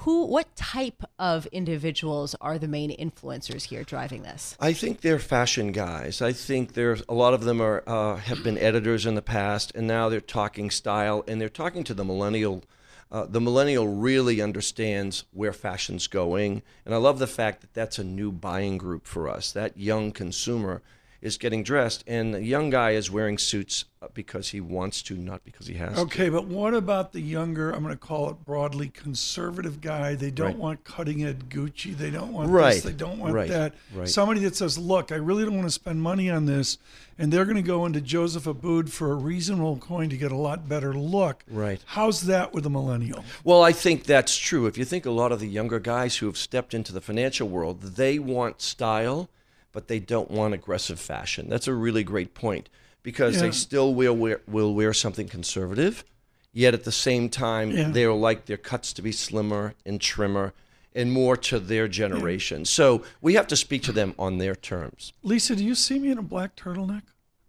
Who, 0.07 0.25
what 0.25 0.57
type 0.57 1.03
of 1.19 1.47
individuals 1.53 2.35
are 2.41 2.59
the 2.59 2.67
main 2.67 2.91
influencers 2.91 3.65
here 3.65 3.85
driving 3.85 4.23
this? 4.23 4.57
I 4.59 4.73
think 4.73 5.03
they're 5.03 5.19
fashion 5.19 5.71
guys. 5.71 6.23
I 6.23 6.33
think 6.33 6.73
there's 6.73 7.03
a 7.11 7.15
lot 7.15 7.35
of 7.35 7.45
them 7.45 7.61
are 7.61 7.85
uh, 7.87 8.17
have 8.17 8.43
been 8.43 8.57
editors 8.59 9.05
in 9.05 9.15
the 9.17 9.23
past, 9.23 9.71
and 9.75 9.87
now 9.87 10.09
they're 10.09 10.21
talking 10.21 10.71
style, 10.71 11.23
and 11.29 11.41
they're 11.41 11.51
talking 11.51 11.85
to 11.85 11.95
the 11.95 12.05
millennial. 12.05 12.65
Uh, 13.13 13.27
the 13.27 13.43
millennial 13.43 13.87
really 13.87 14.41
understands 14.41 15.25
where 15.33 15.53
fashion's 15.53 16.07
going, 16.07 16.63
and 16.87 16.95
I 16.95 16.97
love 16.97 17.19
the 17.19 17.27
fact 17.27 17.61
that 17.61 17.75
that's 17.75 17.99
a 17.99 18.05
new 18.05 18.33
buying 18.33 18.79
group 18.79 19.07
for 19.07 19.29
us. 19.29 19.53
That 19.53 19.77
young 19.77 20.13
consumer 20.13 20.81
is 21.21 21.37
getting 21.37 21.63
dressed, 21.63 22.03
and 22.07 22.33
the 22.33 22.43
young 22.43 22.71
guy 22.71 22.93
is 22.93 23.11
wearing 23.11 23.37
suits 23.37 23.85
because 24.15 24.51
he 24.51 24.61
wants 24.61 25.03
to, 25.03 25.15
not 25.17 25.45
because 25.45 25.67
he 25.67 25.75
has 25.75 25.95
to. 25.95 26.01
Okay, 26.03 26.29
but 26.29 26.47
what 26.47 26.75
about 26.75 27.13
the 27.13 27.21
younger, 27.21 27.71
I'm 27.71 27.83
going 27.83 27.95
to 27.95 27.99
call 27.99 28.31
it 28.31 28.45
broadly 28.45 28.89
conservative 28.89 29.81
guy? 29.81 30.15
They 30.15 30.31
don't 30.31 30.49
Right. 30.49 30.57
want 30.57 30.85
cutting 30.85 31.25
edge 31.25 31.41
Gucci. 31.49 31.97
They 31.97 32.11
don't 32.11 32.33
want 32.33 32.51
Right, 32.51 32.75
this. 32.75 32.83
They 32.85 32.93
don't 32.93 33.19
want 33.19 33.35
right, 33.35 33.49
that. 33.49 33.75
right. 33.95 34.09
Somebody 34.09 34.41
that 34.41 34.57
says, 34.57 34.79
look, 34.79 35.13
I 35.13 35.17
really 35.17 35.45
don't 35.45 35.55
want 35.57 35.67
to 35.67 35.73
spend 35.73 36.03
money 36.03 36.31
on 36.31 36.47
this. 36.47 36.79
And 37.19 37.33
they're 37.33 37.45
going 37.45 37.57
to 37.57 37.63
go 37.63 37.85
into 37.87 38.01
Joseph 38.01 38.45
Abboud 38.45 38.89
for 38.91 39.13
a 39.13 39.15
reasonable 39.15 39.77
coin 39.77 40.09
to 40.09 40.17
get 40.17 40.33
a 40.33 40.37
lot 40.37 40.69
better 40.69 40.95
look. 40.95 41.45
Right. 41.49 41.81
How's 41.87 42.23
that 42.23 42.53
with 42.53 42.65
a 42.67 42.71
millennial? 42.71 43.25
Well, 43.45 43.63
I 43.63 43.73
think 43.73 44.05
that's 44.05 44.37
true. 44.37 44.67
If 44.67 44.79
you 44.79 44.85
think 44.85 45.05
a 45.07 45.11
lot 45.11 45.31
of 45.31 45.39
the 45.39 45.47
younger 45.49 45.79
guys 45.79 46.17
who 46.17 46.27
have 46.27 46.37
stepped 46.39 46.73
into 46.75 46.93
the 46.93 47.01
financial 47.03 47.49
world, 47.49 47.83
they 47.83 48.19
want 48.19 48.63
style, 48.63 49.29
but 49.73 49.89
they 49.89 50.01
don't 50.01 50.31
want 50.31 50.55
aggressive 50.55 50.99
fashion. 50.99 51.49
That's 51.49 51.69
a 51.69 51.75
really 51.75 52.03
great 52.03 52.35
point 52.35 52.69
because 53.03 53.37
Yeah. 53.37 53.43
they 53.43 53.51
still 53.53 53.95
will 53.95 54.17
wear, 54.17 54.41
will 54.47 54.75
wear 54.75 54.93
something 54.93 55.29
conservative, 55.29 56.05
yet 56.53 56.75
at 56.75 56.85
the 56.85 56.93
same 56.93 57.29
time 57.29 57.71
Yeah. 57.71 57.91
they'll 57.91 58.19
like 58.19 58.47
their 58.47 58.57
cuts 58.57 58.93
to 58.95 59.03
be 59.03 59.13
slimmer 59.13 59.75
and 59.85 60.01
trimmer 60.01 60.53
and 60.95 61.11
more 61.11 61.37
to 61.39 61.59
their 61.59 61.89
generation. 61.89 62.65
So 62.65 63.03
we 63.23 63.35
have 63.35 63.47
to 63.49 63.57
speak 63.57 63.83
to 63.85 63.93
them 63.93 64.15
on 64.19 64.39
their 64.39 64.55
terms. 64.55 65.13
Lisa, 65.23 65.57
do 65.57 65.65
you 65.65 65.75
see 65.75 65.99
me 65.99 66.11
in 66.11 66.19
a 66.19 66.23
black 66.23 66.55
turtleneck? 66.55 67.03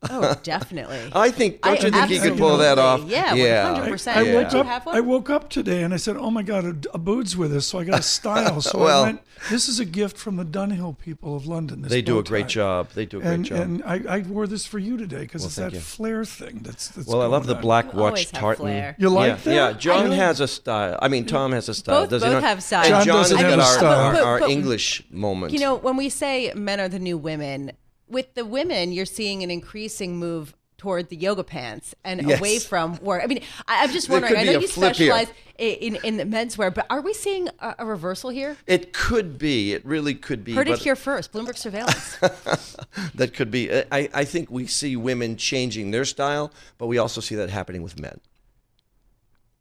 Oh, 0.09 0.35
definitely. 0.43 0.99
I 1.13 1.31
think. 1.31 1.61
Don't 1.61 1.71
I 1.71 1.85
you 1.85 1.91
think 1.91 2.09
you 2.11 2.21
could 2.21 2.37
pull 2.37 2.57
that 2.57 2.77
off? 2.79 3.03
yeah, 3.05 3.33
yeah. 3.33 3.85
100%. 3.87 4.15
I 4.15 4.21
Yeah. 4.21 4.33
woke 4.41 4.49
Do 4.51 4.57
up. 4.59 4.87
I 4.87 4.99
woke 4.99 5.29
up 5.29 5.49
today 5.49 5.83
and 5.83 5.93
I 5.93 5.97
said, 5.97 6.17
"Oh 6.17 6.29
my 6.31 6.43
God, 6.43 6.65
a, 6.65 6.95
Abboud's 6.95 7.35
with 7.37 7.55
us!" 7.55 7.67
So 7.67 7.79
I 7.79 7.83
got 7.85 7.99
a 7.99 8.03
style. 8.03 8.61
So 8.61 8.79
Well- 8.79 9.03
I 9.03 9.07
went. 9.07 9.21
This 9.49 9.67
is 9.67 9.77
a 9.79 9.83
gift 9.85 10.15
from 10.17 10.37
the 10.37 10.45
Dunhill 10.45 10.97
people 10.97 11.35
of 11.35 11.45
London. 11.47 11.81
This 11.81 11.89
They 11.91 12.01
do 12.01 12.17
a 12.17 12.23
great 12.23 12.43
tie." 12.43 12.47
job. 12.49 12.89
They 12.93 13.05
do 13.05 13.17
a 13.17 13.21
great 13.21 13.33
And, 13.33 13.45
job. 13.45 13.59
and 13.59 13.83
I, 13.83 14.01
I 14.07 14.19
wore 14.21 14.47
this 14.47 14.65
for 14.65 14.79
you 14.79 14.95
today 14.95 15.21
because 15.21 15.41
Well, 15.41 15.47
it's 15.47 15.55
that 15.57 15.73
you. 15.73 15.79
flare 15.81 16.23
thing. 16.23 16.59
That's, 16.63 16.87
that's 16.89 17.07
Well, 17.07 17.21
I 17.21 17.25
love 17.25 17.45
the 17.45 17.55
black 17.55 17.91
You 17.93 17.99
always 17.99 18.11
watch 18.11 18.31
have 18.31 18.31
tartan. 18.39 18.95
You 18.97 19.09
like 19.09 19.27
yeah, 19.29 19.35
that? 19.35 19.53
Yeah, 19.53 19.73
John 19.73 20.11
I- 20.11 20.15
has 20.15 20.39
a 20.39 20.47
style. 20.47 20.97
I 21.01 21.09
mean, 21.09 21.25
Tom 21.25 21.51
has 21.51 21.67
a 21.67 21.73
style. 21.73 22.01
Both- 22.03 22.09
does 22.11 22.23
he 22.23 22.29
both 22.29 22.43
have 22.43 22.63
style. 22.63 22.85
And 22.85 22.89
John 22.93 23.05
John 23.05 23.15
doesn't 23.17 23.37
has 23.37 23.45
have 23.45 23.57
got 23.57 23.59
a 23.59 23.63
our, 23.63 23.77
style. 24.15 24.25
our, 24.25 24.41
our 24.43 24.49
English 24.49 25.03
moment. 25.11 25.51
You 25.51 25.59
know, 25.59 25.75
when 25.75 25.97
we 25.97 26.07
say 26.09 26.53
men 26.55 26.79
are 26.79 26.87
the 26.87 26.99
new 26.99 27.17
women, 27.17 27.71
with 28.07 28.33
the 28.33 28.45
women, 28.45 28.91
you're 28.91 29.05
seeing 29.05 29.43
an 29.43 29.51
increasing 29.51 30.17
move 30.17 30.53
toward 30.77 31.07
the 31.07 31.15
yoga 31.15 31.43
pants 31.45 31.95
and 32.03 32.21
Yes. 32.27 32.39
away 32.39 32.59
from 32.59 32.97
work. 33.01 33.23
I 33.23 33.27
mean, 33.27 33.41
I, 33.69 33.83
I'm 33.83 33.91
just 33.91 34.09
wondering. 34.09 34.35
I 34.35 34.43
know 34.43 34.59
you 34.59 34.67
specialize 34.67 35.29
in 35.57 35.95
in 35.97 36.17
the 36.17 36.25
menswear. 36.25 36.73
But 36.73 36.87
are 36.89 36.99
we 36.99 37.13
seeing 37.13 37.47
a, 37.59 37.75
a 37.79 37.85
reversal 37.85 38.31
here? 38.31 38.57
It 38.67 38.91
could 38.91 39.37
be. 39.37 39.73
It 39.73 39.85
really 39.85 40.13
could 40.13 40.43
be. 40.43 40.53
Heard 40.53 40.67
but 40.67 40.79
it 40.79 40.83
here 40.83 40.97
first. 40.97 41.31
Bloomberg 41.31 41.57
surveillance. 41.57 42.17
that 43.15 43.33
could 43.33 43.49
be. 43.49 43.71
Uh, 43.71 43.83
I, 43.93 44.09
I 44.13 44.25
think 44.25 44.51
we 44.51 44.67
see 44.67 44.97
women 44.97 45.37
changing 45.37 45.91
their 45.91 46.03
style, 46.05 46.51
but 46.77 46.87
we 46.87 46.97
also 46.97 47.21
see 47.21 47.35
that 47.35 47.49
happening 47.49 47.81
with 47.81 47.97
men. 47.99 48.19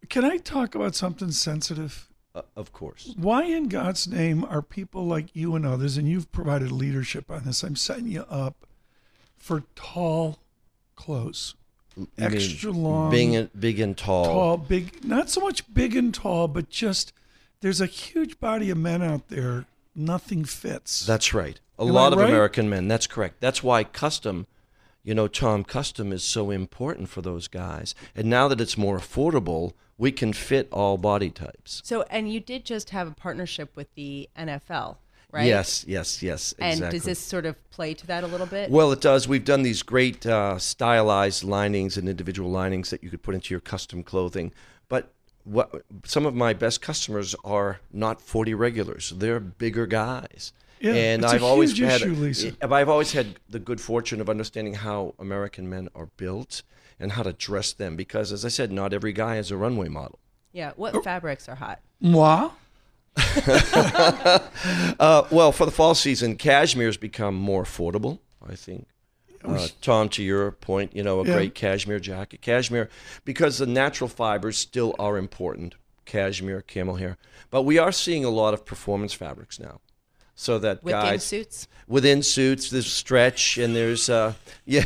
Can 0.09 0.25
I 0.25 0.39
talk 0.39 0.75
about 0.75 0.97
something 0.97 1.31
sensitive? 1.31 2.09
Uh, 2.35 2.43
of 2.57 2.73
course. 2.73 3.12
Why 3.17 3.45
in 3.45 3.69
God's 3.69 4.07
name 4.09 4.45
are 4.45 4.62
people 4.62 5.07
like 5.07 5.35
you 5.37 5.55
and 5.55 5.67
others, 5.67 5.97
and 5.97 6.09
you've 6.09 6.33
provided 6.33 6.73
leadership 6.73 7.31
on 7.31 7.45
this? 7.45 7.62
I'm 7.62 7.77
setting 7.77 8.09
you 8.09 8.23
up 8.23 8.67
for 9.37 9.65
tall 9.75 10.39
clothes, 10.97 11.55
You 11.97 12.09
extra 12.19 12.73
mean 12.73 12.83
long, 12.83 13.11
big 13.11 13.35
and, 13.35 13.61
big 13.61 13.81
and 13.81 13.97
tall. 13.97 14.25
tall, 14.25 14.57
big. 14.57 15.05
Not 15.05 15.29
so 15.29 15.41
much 15.41 15.73
big 15.75 15.95
and 15.95 16.15
tall, 16.15 16.49
but 16.49 16.71
just 16.71 17.12
there's 17.61 17.81
a 17.81 17.87
huge 17.87 18.41
body 18.41 18.71
of 18.71 18.79
men 18.79 19.03
out 19.03 19.29
there. 19.29 19.67
Nothing 19.95 20.45
fits. 20.47 21.05
That's 21.05 21.35
right. 21.35 21.61
A 21.79 21.83
Am 21.83 21.89
I 21.89 21.93
lot 21.93 22.12
of 22.15 22.19
right? 22.21 22.31
American 22.31 22.71
men. 22.71 22.89
That's 22.89 23.07
correct. 23.07 23.41
That's 23.41 23.62
why 23.62 23.85
custom, 23.85 24.47
you 25.04 25.14
know, 25.14 25.28
Tom, 25.28 25.64
custom 25.64 26.12
is 26.12 26.23
so 26.23 26.50
important 26.50 27.09
for 27.09 27.23
those 27.23 27.49
guys. 27.49 27.94
And 28.14 28.28
now 28.28 28.49
that 28.49 28.61
it's 28.61 28.78
more 28.78 28.99
affordable, 28.99 29.73
we 29.99 30.12
can 30.12 30.32
fit 30.32 30.68
all 30.73 30.97
body 30.97 31.30
types. 31.30 31.82
so, 31.85 32.02
and 32.11 32.32
you 32.32 32.40
did 32.40 32.64
just 32.64 32.90
have 32.90 33.09
a 33.09 33.12
partnership 33.12 33.76
with 33.76 33.92
the 33.94 34.28
NFL, 34.38 34.97
right? 35.30 35.47
Yes, 35.47 35.85
yes, 35.87 36.23
yes. 36.23 36.54
And 36.59 36.75
exactly. 36.75 36.99
does 36.99 37.04
this 37.04 37.18
sort 37.18 37.47
of 37.47 37.71
play 37.71 37.94
to 37.94 38.06
that 38.06 38.25
a 38.25 38.26
little 38.26 38.47
bit? 38.47 38.71
Well, 38.71 38.92
it 38.92 39.00
does. 39.00 39.26
We've 39.26 39.44
done 39.44 39.62
these 39.62 39.82
great 39.82 40.25
uh, 40.25 40.59
stylized 40.59 41.44
linings 41.44 41.97
and 41.97 42.09
individual 42.09 42.50
linings 42.50 42.90
that 42.90 43.02
you 43.02 43.11
could 43.11 43.23
put 43.23 43.35
into 43.35 43.52
your 43.52 43.61
custom 43.61 44.02
clothing. 44.02 44.52
But 44.88 45.12
what 45.44 45.85
some 46.04 46.26
of 46.26 46.35
my 46.35 46.52
best 46.52 46.80
customers 46.80 47.35
are 47.44 47.80
not 47.92 48.21
40 48.21 48.54
regulars. 48.54 49.12
They're 49.16 49.40
bigger 49.40 49.87
guys. 49.87 50.52
Yeah, 50.83 50.93
and 50.95 51.23
it's 51.23 51.33
a 51.33 51.37
I've 51.37 51.43
always 51.43 51.71
huge 51.79 51.89
had 51.91 52.01
issue, 52.03 52.15
Lisa. 52.15 52.53
I've 52.61 52.89
always 52.89 53.12
had 53.12 53.37
the 53.49 53.59
good 53.61 53.81
fortune 53.81 54.21
of 54.21 54.29
understanding 54.29 54.75
how 54.75 55.15
American 55.19 55.71
men 55.71 55.89
are 55.95 56.07
built 56.17 56.62
and 56.99 57.12
how 57.12 57.23
to 57.23 57.33
dress 57.33 57.73
them 57.73 57.95
because 57.97 58.33
as 58.33 58.45
I 58.45 58.49
said, 58.49 58.71
not 58.73 58.93
every 58.93 59.12
guy 59.12 59.37
is 59.37 59.51
a 59.51 59.57
runway 59.57 59.89
model. 59.89 60.19
yeah. 60.53 60.73
What 60.77 60.95
Oh. 60.97 61.01
fabrics 61.03 61.49
are 61.49 61.55
hot? 61.57 61.81
Moi? 62.01 62.51
Uh, 64.99 65.27
well, 65.31 65.53
for 65.53 65.65
the 65.67 65.71
fall 65.73 65.95
season, 65.95 66.37
cashmere's 66.37 66.97
become 66.97 67.35
more 67.35 67.65
affordable, 67.65 68.19
I 68.47 68.55
think. 68.55 68.87
Uh, 69.45 69.67
Tom, 69.81 70.09
to 70.11 70.23
your 70.23 70.53
point, 70.53 70.95
you 70.95 71.03
know, 71.03 71.21
a 71.21 71.27
Yeah. 71.27 71.35
great 71.35 71.55
cashmere 71.55 71.99
jacket. 71.99 72.41
Cashmere, 72.43 72.89
because 73.25 73.59
the 73.59 73.67
natural 73.67 74.09
fibers 74.09 74.57
still 74.57 74.95
are 74.99 75.17
important 75.19 75.75
cashmere, 76.05 76.61
camel 76.62 76.97
hair. 76.97 77.17
But 77.51 77.62
we 77.62 77.79
are 77.79 77.91
seeing 77.93 78.25
a 78.25 78.31
lot 78.31 78.55
of 78.55 78.65
performance 78.65 79.12
fabrics 79.12 79.59
now. 79.59 79.81
So 80.35 80.59
that 80.59 80.83
Within 80.83 81.01
guys 81.01 81.25
suits? 81.25 81.69
within 81.87 82.23
suits, 82.23 82.71
there's 82.71 82.91
stretch 82.91 83.59
and 83.59 83.77
there's 83.77 84.09
uh, 84.09 84.33
yeah, 84.65 84.85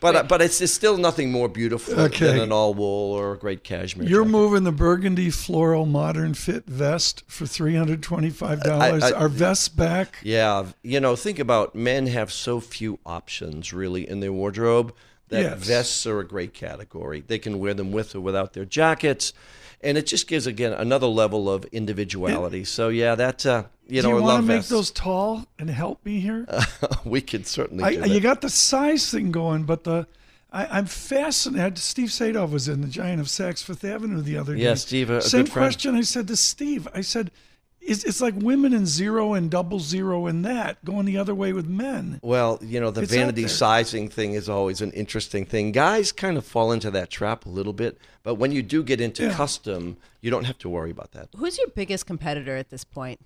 but 0.00 0.16
uh, 0.16 0.22
but 0.24 0.40
it's, 0.40 0.60
it's 0.60 0.72
still 0.72 0.96
nothing 0.96 1.30
more 1.30 1.48
beautiful 1.48 2.00
Okay. 2.00 2.26
than 2.26 2.40
an 2.40 2.50
all 2.50 2.72
wool 2.74 3.12
or 3.12 3.34
a 3.34 3.38
great 3.38 3.62
cashmere. 3.62 4.08
You're 4.08 4.22
jacket. 4.24 4.32
moving 4.32 4.64
the 4.64 4.72
burgundy 4.72 5.30
floral 5.30 5.84
modern 5.86 6.32
fit 6.34 6.64
vest 6.66 7.22
for 7.28 7.46
three 7.46 7.76
hundred 7.76 8.02
twenty-five 8.02 8.62
dollars. 8.62 9.02
I- 9.02 9.10
I- 9.10 9.12
Are 9.12 9.28
vests 9.28 9.68
back? 9.68 10.18
Yeah, 10.22 10.66
you 10.82 10.98
know, 10.98 11.14
think 11.14 11.38
about 11.38 11.74
men 11.74 12.06
have 12.08 12.32
so 12.32 12.58
few 12.60 12.98
options 13.04 13.72
really 13.72 14.08
in 14.08 14.20
their 14.20 14.32
wardrobe 14.32 14.94
that 15.28 15.42
Yes. 15.42 15.58
vests 15.66 16.06
are 16.06 16.20
a 16.20 16.26
great 16.26 16.54
category. 16.54 17.22
They 17.24 17.38
can 17.38 17.58
wear 17.58 17.74
them 17.74 17.92
with 17.92 18.14
or 18.14 18.20
without 18.20 18.54
their 18.54 18.64
jackets, 18.64 19.32
and 19.82 19.96
it 19.98 20.06
just 20.06 20.26
gives 20.28 20.46
again 20.46 20.72
another 20.72 21.06
level 21.06 21.50
of 21.50 21.64
individuality. 21.66 22.64
so 22.64 22.88
yeah, 22.88 23.14
that 23.14 23.44
uh, 23.46 23.64
you 23.88 24.02
Do 24.02 24.08
know, 24.08 24.14
do 24.14 24.18
you 24.18 24.22
want 24.24 24.42
to 24.42 24.46
make 24.48 24.56
vests. 24.58 24.70
those 24.70 24.90
tall 24.90 25.46
and 25.58 25.68
help 25.70 26.04
me 26.04 26.20
here? 26.20 26.46
we 27.04 27.20
could 27.20 27.46
certainly 27.46 27.84
I, 27.84 27.90
do 27.94 28.00
that. 28.00 28.08
you 28.10 28.20
got 28.20 28.40
the 28.40 28.50
size 28.50 29.10
thing 29.10 29.30
going, 29.32 29.64
but 29.64 29.84
the 29.84 30.06
I, 30.52 30.78
I'm 30.78 30.86
fascinated. 30.86 31.78
Steve 31.78 32.08
Sadove 32.08 32.50
was 32.50 32.68
in 32.68 32.80
the 32.80 32.88
Giant 32.88 33.20
of 33.20 33.26
Saks 33.26 33.62
Fifth 33.62 33.84
Avenue 33.84 34.22
the 34.22 34.38
other 34.38 34.54
day. 34.54 34.62
Yeah, 34.62 34.74
Steve, 34.74 35.10
a- 35.10 35.18
a 35.18 35.22
Same 35.22 35.42
good 35.44 35.52
friend. 35.52 35.66
question 35.66 35.94
I 35.94 36.00
said 36.02 36.28
to 36.28 36.36
Steve. 36.36 36.86
I 36.94 37.00
said, 37.00 37.30
it's, 37.86 38.04
it's 38.04 38.20
like 38.20 38.34
women 38.36 38.72
in 38.74 38.84
zero 38.86 39.34
and 39.34 39.50
double 39.50 39.80
zero 39.80 40.26
and 40.26 40.44
that 40.44 40.84
going 40.84 41.06
the 41.06 41.16
other 41.16 41.34
way 41.34 41.52
with 41.52 41.66
men. 41.66 42.18
Well, 42.22 42.58
you 42.62 42.80
know, 42.80 42.90
the 42.90 43.02
It's 43.02 43.12
vanity 43.14 43.46
sizing 43.48 44.08
thing 44.08 44.32
is 44.32 44.48
always 44.48 44.80
an 44.80 44.92
interesting 44.92 45.46
thing. 45.46 45.72
Guys 45.72 46.12
kind 46.12 46.36
of 46.36 46.44
fall 46.44 46.72
into 46.72 46.90
that 46.90 47.10
trap 47.10 47.46
a 47.46 47.48
little 47.48 47.72
bit, 47.72 47.98
but 48.22 48.34
when 48.34 48.52
you 48.52 48.62
do 48.62 48.82
get 48.82 49.00
into 49.00 49.24
Yeah. 49.24 49.34
custom, 49.34 49.96
you 50.20 50.30
don't 50.30 50.44
have 50.44 50.58
to 50.58 50.68
worry 50.68 50.90
about 50.90 51.12
that. 51.12 51.28
Who's 51.36 51.56
your 51.58 51.68
biggest 51.68 52.06
competitor 52.06 52.56
at 52.56 52.70
this 52.70 52.84
point? 52.84 53.20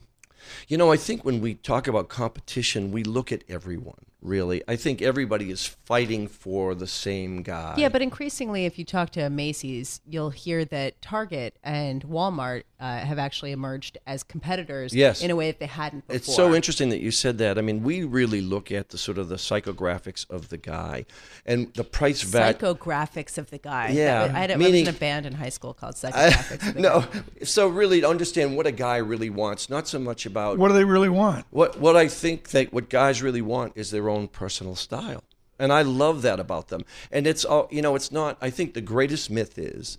You 0.68 0.78
know, 0.78 0.90
I 0.92 0.96
think 0.96 1.24
when 1.24 1.40
we 1.40 1.54
talk 1.54 1.86
about 1.88 2.08
competition, 2.08 2.92
we 2.92 3.04
look 3.04 3.30
at 3.32 3.44
everyone, 3.48 4.06
really. 4.22 4.62
I 4.68 4.76
think 4.76 5.02
everybody 5.02 5.50
is 5.50 5.66
fighting 5.66 6.28
for 6.28 6.74
the 6.74 6.86
same 6.86 7.42
guy. 7.42 7.74
Yeah, 7.78 7.88
but 7.88 8.02
increasingly, 8.02 8.66
if 8.66 8.78
you 8.78 8.84
talk 8.84 9.10
to 9.10 9.28
Macy's, 9.30 10.00
you'll 10.06 10.30
hear 10.30 10.64
that 10.66 11.00
Target 11.02 11.56
and 11.62 12.02
Walmart 12.04 12.62
uh, 12.78 12.98
have 12.98 13.18
actually 13.18 13.52
emerged 13.52 13.98
as 14.06 14.22
competitors 14.22 14.94
Yes. 14.94 15.22
in 15.22 15.30
a 15.30 15.36
way 15.36 15.50
that 15.50 15.58
they 15.60 15.66
hadn't 15.66 16.06
before. 16.06 16.16
It's 16.16 16.34
so 16.34 16.54
interesting 16.54 16.88
that 16.90 17.00
you 17.00 17.10
said 17.10 17.38
that. 17.38 17.58
I 17.58 17.60
mean, 17.62 17.82
we 17.82 18.04
really 18.04 18.40
look 18.40 18.72
at 18.72 18.88
the 18.90 18.98
sort 18.98 19.18
of 19.18 19.28
the 19.28 19.36
psychographics 19.36 20.28
of 20.30 20.48
the 20.48 20.56
guy 20.56 21.04
and 21.44 21.72
the 21.74 21.84
price 21.84 22.22
value. 22.22 22.56
Psychographics 22.56 23.36
of 23.38 23.50
the 23.50 23.58
guy. 23.58 23.88
Yeah, 23.90 24.26
That- 24.26 24.34
I, 24.34 24.38
had, 24.40 24.50
I 24.52 24.56
meaning- 24.56 24.72
was 24.86 24.88
in 24.88 24.94
a 24.94 24.98
band 24.98 25.26
in 25.26 25.34
high 25.34 25.48
school 25.50 25.74
called 25.74 25.94
Psychographics 25.96 26.68
of 26.68 26.74
the 26.74 26.80
no, 26.80 27.00
guy. 27.00 27.22
so 27.44 27.68
really 27.68 28.00
to 28.00 28.08
understand 28.08 28.56
what 28.56 28.66
a 28.66 28.72
guy 28.72 28.96
really 28.96 29.30
wants, 29.30 29.68
not 29.68 29.86
so 29.86 29.98
much 29.98 30.24
about 30.26 30.56
What 30.58 30.68
do 30.68 30.74
they 30.74 30.84
really 30.84 31.08
want? 31.08 31.44
What 31.50 31.78
what 31.78 31.96
I 31.96 32.08
think 32.08 32.50
that 32.50 32.72
what 32.72 32.88
guys 32.88 33.22
really 33.22 33.42
want 33.42 33.72
is 33.76 33.90
their 33.90 34.08
own 34.10 34.28
personal 34.28 34.74
style. 34.74 35.24
And 35.58 35.72
I 35.72 35.82
love 35.82 36.22
that 36.22 36.40
about 36.40 36.68
them. 36.68 36.84
And 37.10 37.26
it's 37.26 37.44
all 37.44 37.68
you 37.70 37.82
know, 37.82 37.94
it's 37.94 38.12
not 38.12 38.36
I 38.40 38.50
think 38.50 38.74
the 38.74 38.80
greatest 38.80 39.30
myth 39.30 39.58
is 39.58 39.98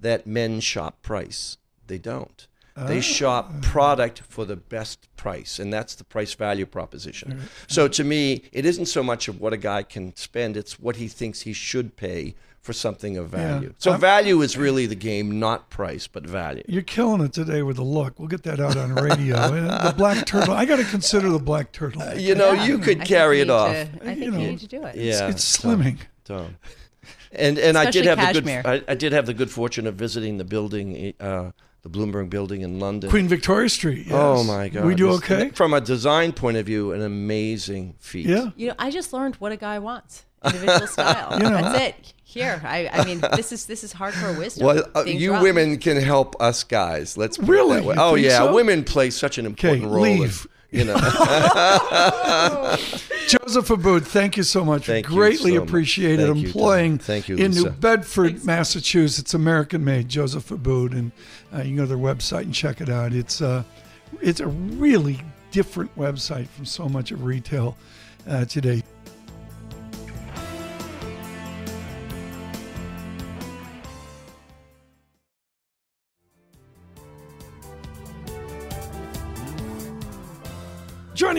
that 0.00 0.26
men 0.26 0.60
shop 0.60 1.02
price. 1.02 1.58
They 1.86 1.98
don't. 1.98 2.46
They 2.76 3.00
shop 3.00 3.60
product 3.62 4.22
for 4.28 4.44
the 4.44 4.56
best 4.56 5.08
price, 5.16 5.58
and 5.58 5.72
that's 5.72 5.94
the 5.94 6.04
price 6.04 6.34
value 6.34 6.66
proposition. 6.66 7.42
So 7.68 7.86
to 7.88 8.02
me, 8.04 8.44
it 8.52 8.64
isn't 8.64 8.86
so 8.86 9.02
much 9.02 9.28
of 9.28 9.40
what 9.40 9.52
a 9.52 9.56
guy 9.58 9.82
can 9.82 10.16
spend, 10.16 10.56
it's 10.56 10.80
what 10.80 10.96
he 10.96 11.08
thinks 11.08 11.42
he 11.42 11.52
should 11.52 11.96
pay 11.96 12.34
for 12.62 12.72
something 12.72 13.16
of 13.16 13.28
value. 13.28 13.74
So 13.78 13.96
value 13.96 14.40
is 14.40 14.56
really 14.56 14.86
the 14.86 14.94
game, 14.94 15.40
not 15.40 15.68
price, 15.68 16.06
but 16.06 16.24
value. 16.24 16.62
You're 16.68 16.82
killing 16.82 17.20
it 17.20 17.32
today 17.32 17.62
with 17.62 17.74
the 17.76 17.82
look. 17.82 18.16
We'll 18.20 18.28
get 18.28 18.44
that 18.44 18.60
out 18.60 18.76
on 18.76 18.94
radio. 18.94 19.36
The 19.82 19.94
black 19.96 20.24
turtle. 20.26 20.54
I 20.54 20.64
got 20.64 20.76
to 20.76 20.84
consider 20.84 21.28
the 21.28 21.40
black 21.40 21.72
turtle. 21.72 22.14
You 22.16 22.36
know, 22.36 22.52
you 22.52 22.78
could 22.78 22.98
think 22.98 23.08
carry 23.08 23.40
it 23.40 23.50
off. 23.50 23.72
to- 23.72 23.80
I 24.02 24.14
think 24.14 24.18
You 24.18 24.32
you, 24.32 24.38
need 24.38 24.60
to 24.60 24.68
do 24.68 24.84
it. 24.84 24.94
Yeah, 24.94 25.28
it's 25.28 25.58
Tom, 25.58 25.80
slimming. 25.82 25.98
Tom. 26.24 26.56
And 27.32 27.58
and 27.58 27.76
I 27.76 27.90
did 27.90 28.04
have 28.04 28.18
cashmere. 28.18 28.62
the 28.62 28.68
good 28.78 28.84
I, 28.88 28.92
I 28.92 28.94
did 28.94 29.12
have 29.12 29.26
the 29.26 29.34
good 29.34 29.50
fortune 29.50 29.86
of 29.88 29.94
visiting 29.96 30.36
the 30.38 30.44
building, 30.44 31.14
uh, 31.18 31.50
the 31.82 31.90
Bloomberg 31.90 32.30
building 32.30 32.62
in 32.62 32.78
London. 32.78 33.10
Queen 33.10 33.28
Victoria 33.28 33.68
Street. 33.68 34.06
Yes. 34.06 34.14
Oh 34.14 34.44
my 34.44 34.68
God! 34.68 34.84
We 34.84 34.94
do 34.94 35.08
This- 35.08 35.16
okay. 35.18 35.50
From 35.50 35.74
a 35.74 35.80
design 35.80 36.32
point 36.32 36.56
of 36.56 36.66
view, 36.66 36.92
an 36.92 37.02
amazing 37.02 37.94
feat. 37.98 38.26
Yeah. 38.26 38.50
You 38.56 38.68
know, 38.68 38.74
I 38.78 38.90
just 38.90 39.12
learned 39.12 39.36
what 39.36 39.52
a 39.52 39.56
guy 39.56 39.78
wants. 39.78 40.24
Individual 40.44 40.86
style. 40.88 41.32
You 41.38 41.44
know, 41.48 41.50
That's 41.62 41.80
it. 41.80 42.12
Here, 42.24 42.62
I, 42.64 42.88
I 42.90 43.04
mean, 43.04 43.20
this 43.36 43.52
is 43.52 43.66
this 43.66 43.84
is 43.84 43.92
hardcore 43.92 44.38
wisdom. 44.38 44.66
Well, 44.66 44.84
uh, 44.96 45.04
you 45.04 45.28
dropped. 45.28 45.42
women 45.42 45.76
can 45.78 45.98
help 45.98 46.34
us 46.40 46.64
guys. 46.64 47.18
Let's 47.18 47.36
put 47.36 47.46
Really? 47.46 47.76
It 47.76 47.80
that 47.82 47.86
way. 47.88 47.94
Oh 47.98 48.14
yeah, 48.14 48.38
so? 48.38 48.54
women 48.54 48.84
play 48.84 49.10
such 49.10 49.36
an 49.36 49.44
important 49.44 49.84
role. 49.84 50.04
in- 50.04 50.20
leave. 50.20 50.46
You 50.72 50.84
know. 50.84 50.94
Joseph 53.28 53.68
Abboud, 53.70 54.06
thank 54.06 54.36
you 54.36 54.42
so 54.42 54.64
much. 54.64 54.86
Thank 54.86 55.08
you 55.08 55.14
Greatly 55.14 55.52
so 55.52 55.60
much. 55.60 55.68
appreciated. 55.68 56.26
Thank 56.26 56.38
you, 56.38 56.46
Employing 56.46 56.98
Tom. 56.98 57.04
Thank 57.04 57.28
you, 57.28 57.36
in 57.36 57.50
New 57.52 57.64
Lisa. 57.64 57.70
Bedford, 57.70 58.44
Massachusetts, 58.44 59.34
American 59.34 59.84
made, 59.84 60.08
Joseph 60.08 60.50
Abboud. 60.50 60.92
And 60.92 61.12
uh, 61.52 61.58
you 61.58 61.64
can 61.64 61.76
go 61.76 61.82
to 61.82 61.88
their 61.88 61.98
website 61.98 62.42
and 62.42 62.54
check 62.54 62.80
it 62.80 62.88
out. 62.88 63.12
It's, 63.12 63.40
uh, 63.42 63.62
it's 64.20 64.40
a 64.40 64.46
really 64.48 65.20
different 65.50 65.94
website 65.96 66.48
from 66.48 66.64
so 66.64 66.88
much 66.88 67.12
of 67.12 67.22
retail 67.24 67.76
uh, 68.26 68.46
today. 68.46 68.82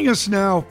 Joining 0.03 0.12
us 0.12 0.27
now, 0.27 0.65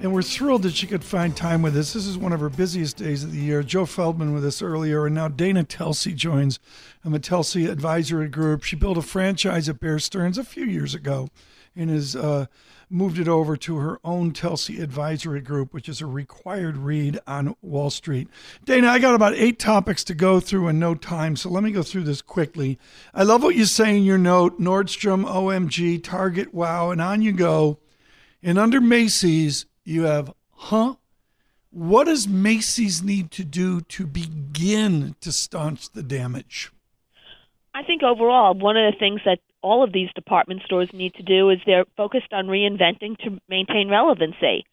and 0.00 0.14
we're 0.14 0.22
thrilled 0.22 0.62
that 0.62 0.72
she 0.72 0.86
could 0.86 1.04
find 1.04 1.36
time 1.36 1.60
with 1.60 1.76
us. 1.76 1.92
This 1.92 2.06
is 2.06 2.16
one 2.16 2.32
of 2.32 2.40
her 2.40 2.48
busiest 2.48 2.96
days 2.96 3.22
of 3.22 3.30
the 3.30 3.38
year. 3.38 3.62
Joe 3.62 3.84
Feldman 3.84 4.32
with 4.32 4.46
us 4.46 4.62
earlier, 4.62 5.04
and 5.04 5.14
now 5.14 5.28
Dana 5.28 5.62
Telsey 5.62 6.16
joins 6.16 6.58
from 7.02 7.12
the 7.12 7.20
Telsey 7.20 7.70
Advisory 7.70 8.28
Group. 8.28 8.62
She 8.62 8.74
built 8.74 8.96
a 8.96 9.02
franchise 9.02 9.68
at 9.68 9.78
Bear 9.78 9.98
Stearns 9.98 10.38
a 10.38 10.42
few 10.42 10.64
years 10.64 10.94
ago 10.94 11.28
and 11.76 11.90
has 11.90 12.16
uh, 12.16 12.46
moved 12.88 13.18
it 13.18 13.28
over 13.28 13.58
to 13.58 13.76
her 13.76 14.00
own 14.04 14.32
Telsey 14.32 14.80
Advisory 14.80 15.42
Group, 15.42 15.74
which 15.74 15.86
is 15.86 16.00
a 16.00 16.06
required 16.06 16.78
read 16.78 17.18
on 17.26 17.54
Wall 17.60 17.90
Street. 17.90 18.26
Dana, 18.64 18.88
I 18.88 19.00
got 19.00 19.14
about 19.14 19.34
eight 19.34 19.58
topics 19.58 20.02
to 20.04 20.14
go 20.14 20.40
through 20.40 20.68
in 20.68 20.78
no 20.78 20.94
time, 20.94 21.36
so 21.36 21.50
let 21.50 21.62
me 21.62 21.72
go 21.72 21.82
through 21.82 22.04
this 22.04 22.22
quickly. 22.22 22.78
I 23.12 23.22
love 23.22 23.42
what 23.42 23.54
you 23.54 23.66
say 23.66 23.98
in 23.98 24.02
your 24.02 24.16
note 24.16 24.58
Nordstrom, 24.58 25.26
OMG, 25.26 26.02
Target, 26.02 26.54
wow, 26.54 26.90
and 26.90 27.02
on 27.02 27.20
you 27.20 27.32
go. 27.32 27.76
And 28.42 28.58
under 28.58 28.80
Macy's, 28.80 29.66
you 29.84 30.02
have, 30.02 30.32
huh? 30.52 30.94
What 31.70 32.04
does 32.04 32.28
Macy's 32.28 33.02
need 33.02 33.30
to 33.32 33.44
do 33.44 33.80
to 33.82 34.06
begin 34.06 35.14
to 35.20 35.32
staunch 35.32 35.90
the 35.90 36.02
damage? 36.02 36.70
I 37.74 37.82
think 37.82 38.02
overall, 38.02 38.52
one 38.54 38.76
of 38.76 38.92
the 38.92 38.98
things 38.98 39.20
that 39.24 39.38
all 39.62 39.82
of 39.82 39.92
these 39.92 40.10
department 40.14 40.62
stores 40.64 40.90
need 40.92 41.14
to 41.14 41.22
do 41.22 41.48
is 41.50 41.58
they're 41.64 41.86
focused 41.96 42.32
on 42.32 42.46
reinventing 42.48 43.16
to 43.18 43.40
maintain 43.48 43.88
relevancy. 43.88 44.66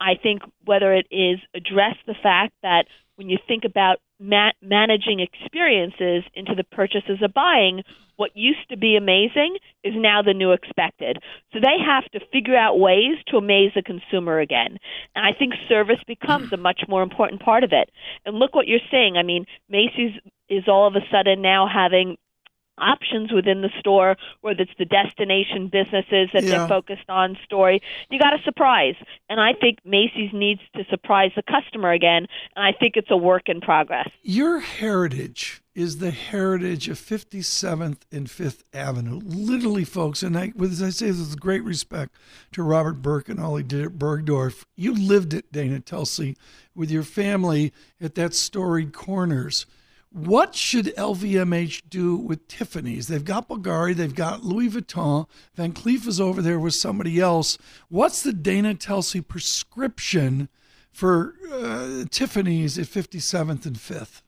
I 0.00 0.14
think 0.20 0.42
whether 0.64 0.92
it 0.94 1.06
is 1.10 1.38
address 1.54 1.96
the 2.06 2.14
fact 2.20 2.54
that 2.62 2.86
when 3.16 3.28
you 3.28 3.38
think 3.46 3.64
about 3.64 3.98
ma- 4.20 4.52
managing 4.62 5.20
experiences 5.20 6.24
into 6.34 6.54
the 6.54 6.64
purchases 6.64 7.22
of 7.22 7.34
buying, 7.34 7.82
what 8.16 8.36
used 8.36 8.68
to 8.68 8.76
be 8.76 8.96
amazing 8.96 9.56
is 9.82 9.94
now 9.96 10.20
the 10.20 10.34
new 10.34 10.52
expected. 10.52 11.18
So 11.52 11.58
they 11.58 11.82
have 11.84 12.04
to 12.12 12.20
figure 12.30 12.56
out 12.56 12.78
ways 12.78 13.16
to 13.28 13.38
amaze 13.38 13.72
the 13.74 13.82
consumer 13.82 14.38
again. 14.38 14.78
And 15.16 15.24
I 15.24 15.32
think 15.36 15.54
service 15.68 16.00
becomes 16.06 16.52
a 16.52 16.58
much 16.58 16.82
more 16.86 17.02
important 17.02 17.40
part 17.40 17.64
of 17.64 17.72
it. 17.72 17.90
And 18.26 18.38
look 18.38 18.54
what 18.54 18.68
you're 18.68 18.78
seeing. 18.90 19.16
I 19.16 19.22
mean, 19.22 19.46
Macy's 19.70 20.12
is 20.50 20.64
all 20.68 20.86
of 20.86 20.96
a 20.96 21.06
sudden 21.10 21.40
now 21.40 21.66
having 21.66 22.18
options 22.80 23.32
within 23.32 23.60
the 23.62 23.70
store, 23.78 24.16
whether 24.40 24.62
it's 24.62 24.72
the 24.78 24.84
destination 24.84 25.68
businesses 25.68 26.28
that 26.32 26.42
Yeah. 26.44 26.58
they're 26.58 26.68
focused 26.68 27.08
on 27.08 27.38
story. 27.44 27.80
You 28.10 28.18
got 28.18 28.38
a 28.38 28.42
surprise. 28.42 28.94
And 29.28 29.40
I 29.40 29.52
think 29.52 29.78
Macy's 29.84 30.32
needs 30.32 30.60
to 30.76 30.84
surprise 30.90 31.32
the 31.36 31.42
customer 31.42 31.92
again. 31.92 32.26
And 32.56 32.64
I 32.64 32.72
think 32.72 32.96
it's 32.96 33.10
a 33.10 33.16
work 33.16 33.48
in 33.48 33.60
progress. 33.60 34.08
Your 34.22 34.60
heritage 34.60 35.62
is 35.74 35.98
the 35.98 36.10
heritage 36.10 36.88
of 36.88 36.98
57th 36.98 37.98
and 38.10 38.28
5th 38.28 38.64
Avenue. 38.74 39.20
Literally, 39.24 39.84
folks, 39.84 40.22
and 40.22 40.36
I, 40.36 40.52
as 40.60 40.82
I 40.82 40.90
say 40.90 41.06
this 41.06 41.18
with 41.20 41.40
great 41.40 41.62
respect 41.62 42.14
to 42.52 42.62
Robert 42.62 43.00
Burke 43.02 43.28
and 43.28 43.38
all 43.38 43.56
he 43.56 43.62
did 43.62 43.84
at 43.84 43.92
Bergdorf, 43.92 44.64
you 44.76 44.92
lived 44.92 45.32
it, 45.32 45.52
Dana 45.52 45.80
Telsey, 45.80 46.36
with 46.74 46.90
your 46.90 47.04
family 47.04 47.72
at 48.00 48.14
that 48.16 48.34
storied 48.34 48.92
corners. 48.92 49.64
What 50.12 50.56
should 50.56 50.86
LVMH 50.96 51.82
do 51.88 52.16
with 52.16 52.48
Tiffany's? 52.48 53.06
They've 53.06 53.24
got 53.24 53.48
Bulgari, 53.48 53.94
they've 53.94 54.14
got 54.14 54.42
Louis 54.42 54.68
Vuitton. 54.68 55.28
Van 55.54 55.72
Cleef 55.72 56.06
is 56.08 56.20
over 56.20 56.42
there 56.42 56.58
with 56.58 56.74
somebody 56.74 57.20
else. 57.20 57.56
What's 57.88 58.22
the 58.22 58.32
Dana 58.32 58.74
Telsey 58.74 59.26
prescription 59.26 60.48
for 60.92 61.36
uh, 61.52 62.04
Tiffany's 62.10 62.76
at 62.76 62.86
57th 62.86 63.66
and 63.66 63.76
5th? 63.76 64.22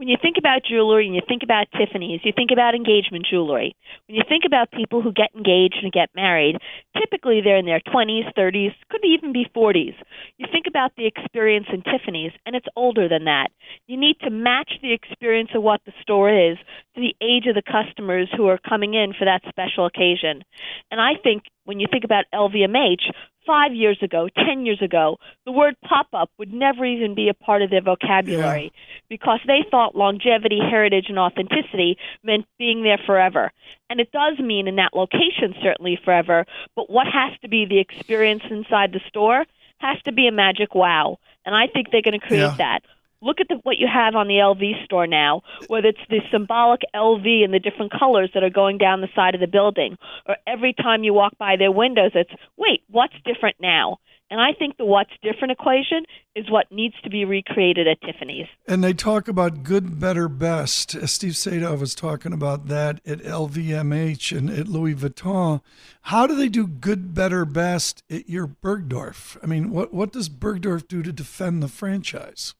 When 0.00 0.08
you 0.08 0.16
think 0.16 0.36
about 0.38 0.64
jewelry 0.64 1.04
and 1.04 1.14
you 1.14 1.20
think 1.28 1.42
about 1.42 1.66
Tiffany's, 1.76 2.22
you 2.24 2.32
think 2.34 2.48
about 2.50 2.74
engagement 2.74 3.26
jewelry. 3.30 3.76
When 4.08 4.16
you 4.16 4.22
think 4.26 4.44
about 4.46 4.70
people 4.70 5.02
who 5.02 5.12
get 5.12 5.28
engaged 5.36 5.76
and 5.82 5.92
get 5.92 6.08
married, 6.16 6.56
typically 6.96 7.42
they're 7.44 7.58
in 7.58 7.66
their 7.66 7.80
20s, 7.80 8.32
30s, 8.32 8.72
could 8.88 9.04
even 9.04 9.34
be 9.34 9.44
40s. 9.54 9.92
You 10.38 10.46
think 10.50 10.64
about 10.66 10.92
the 10.96 11.04
experience 11.04 11.66
in 11.70 11.82
Tiffany's, 11.82 12.32
and 12.46 12.56
it's 12.56 12.66
older 12.76 13.10
than 13.10 13.24
that. 13.26 13.48
You 13.88 13.98
need 13.98 14.16
to 14.20 14.30
match 14.30 14.72
the 14.80 14.94
experience 14.94 15.50
of 15.54 15.62
what 15.62 15.82
the 15.84 15.92
store 16.00 16.32
is 16.32 16.56
to 16.94 17.00
the 17.02 17.14
age 17.20 17.44
of 17.46 17.54
the 17.54 17.60
customers 17.60 18.30
who 18.34 18.46
are 18.48 18.56
coming 18.56 18.94
in 18.94 19.12
for 19.12 19.26
that 19.26 19.42
special 19.50 19.84
occasion. 19.84 20.44
And 20.90 20.98
I 20.98 21.16
think 21.22 21.42
when 21.70 21.78
you 21.78 21.86
think 21.88 22.02
about 22.02 22.24
LVMH, 22.34 23.12
five 23.46 23.72
years 23.72 23.96
ago, 24.02 24.28
ten 24.34 24.66
years 24.66 24.82
ago, 24.82 25.18
the 25.46 25.52
word 25.52 25.76
pop 25.88 26.08
up 26.12 26.28
would 26.36 26.52
never 26.52 26.84
even 26.84 27.14
be 27.14 27.28
a 27.28 27.34
part 27.34 27.62
of 27.62 27.70
their 27.70 27.80
vocabulary 27.80 28.72
because 29.08 29.38
they 29.46 29.60
thought 29.70 29.94
longevity, 29.94 30.58
heritage, 30.58 31.06
and 31.08 31.16
authenticity 31.16 31.96
meant 32.24 32.44
being 32.58 32.82
there 32.82 32.98
forever. 33.06 33.52
And 33.88 34.00
it 34.00 34.10
does 34.10 34.40
mean 34.40 34.66
in 34.66 34.74
that 34.76 34.94
location, 34.94 35.54
certainly 35.62 35.96
forever, 36.04 36.44
but 36.74 36.90
what 36.90 37.06
has 37.06 37.38
to 37.42 37.48
be 37.48 37.64
the 37.66 37.78
experience 37.78 38.42
inside 38.50 38.90
the 38.92 39.00
store 39.06 39.44
has 39.78 40.02
to 40.06 40.12
be 40.12 40.26
a 40.26 40.32
magic 40.32 40.74
wow. 40.74 41.18
And 41.46 41.54
I 41.54 41.68
think 41.72 41.92
they're 41.92 42.02
going 42.02 42.18
to 42.20 42.26
create 42.26 42.40
Yeah. 42.40 42.56
that. 42.58 42.80
Look 43.22 43.40
at 43.40 43.48
the, 43.48 43.56
what 43.62 43.78
you 43.78 43.86
have 43.92 44.14
on 44.14 44.28
the 44.28 44.34
LV 44.34 44.84
store 44.84 45.06
now, 45.06 45.42
whether 45.68 45.88
it's 45.88 45.98
the 46.08 46.20
symbolic 46.32 46.80
LV 46.94 47.44
and 47.44 47.52
the 47.52 47.58
different 47.58 47.92
colors 47.92 48.30
that 48.34 48.42
are 48.42 48.50
going 48.50 48.78
down 48.78 49.00
the 49.00 49.08
side 49.14 49.34
of 49.34 49.40
the 49.40 49.46
building, 49.46 49.96
or 50.26 50.36
every 50.46 50.72
time 50.72 51.04
you 51.04 51.12
walk 51.12 51.36
by 51.38 51.56
their 51.56 51.72
windows, 51.72 52.12
it's 52.14 52.30
wait, 52.56 52.82
what's 52.88 53.14
different 53.24 53.56
now? 53.60 53.98
And 54.30 54.40
I 54.40 54.52
think 54.56 54.76
the 54.76 54.84
what's 54.84 55.10
different 55.22 55.50
equation 55.50 56.04
is 56.36 56.48
what 56.48 56.70
needs 56.70 56.94
to 57.02 57.10
be 57.10 57.24
recreated 57.24 57.88
at 57.88 58.00
Tiffany's. 58.00 58.46
And 58.68 58.82
they 58.82 58.92
talk 58.92 59.26
about 59.26 59.64
good, 59.64 59.98
better, 59.98 60.28
best. 60.28 60.92
Steve 61.08 61.32
Sadove 61.32 61.80
was 61.80 61.96
talking 61.96 62.32
about 62.32 62.68
that 62.68 63.00
at 63.04 63.18
LVMH 63.18 64.36
and 64.36 64.48
at 64.48 64.68
Louis 64.68 64.94
Vuitton. 64.94 65.60
How 66.02 66.28
do 66.28 66.36
they 66.36 66.48
do 66.48 66.68
good, 66.68 67.12
better, 67.12 67.44
best 67.44 68.04
at 68.08 68.28
your 68.28 68.46
Bergdorf? 68.46 69.36
I 69.42 69.46
mean, 69.46 69.70
what, 69.70 69.92
what 69.92 70.12
does 70.12 70.28
Bergdorf 70.28 70.86
do 70.86 71.02
to 71.02 71.12
defend 71.12 71.60
the 71.60 71.68
franchise? 71.68 72.54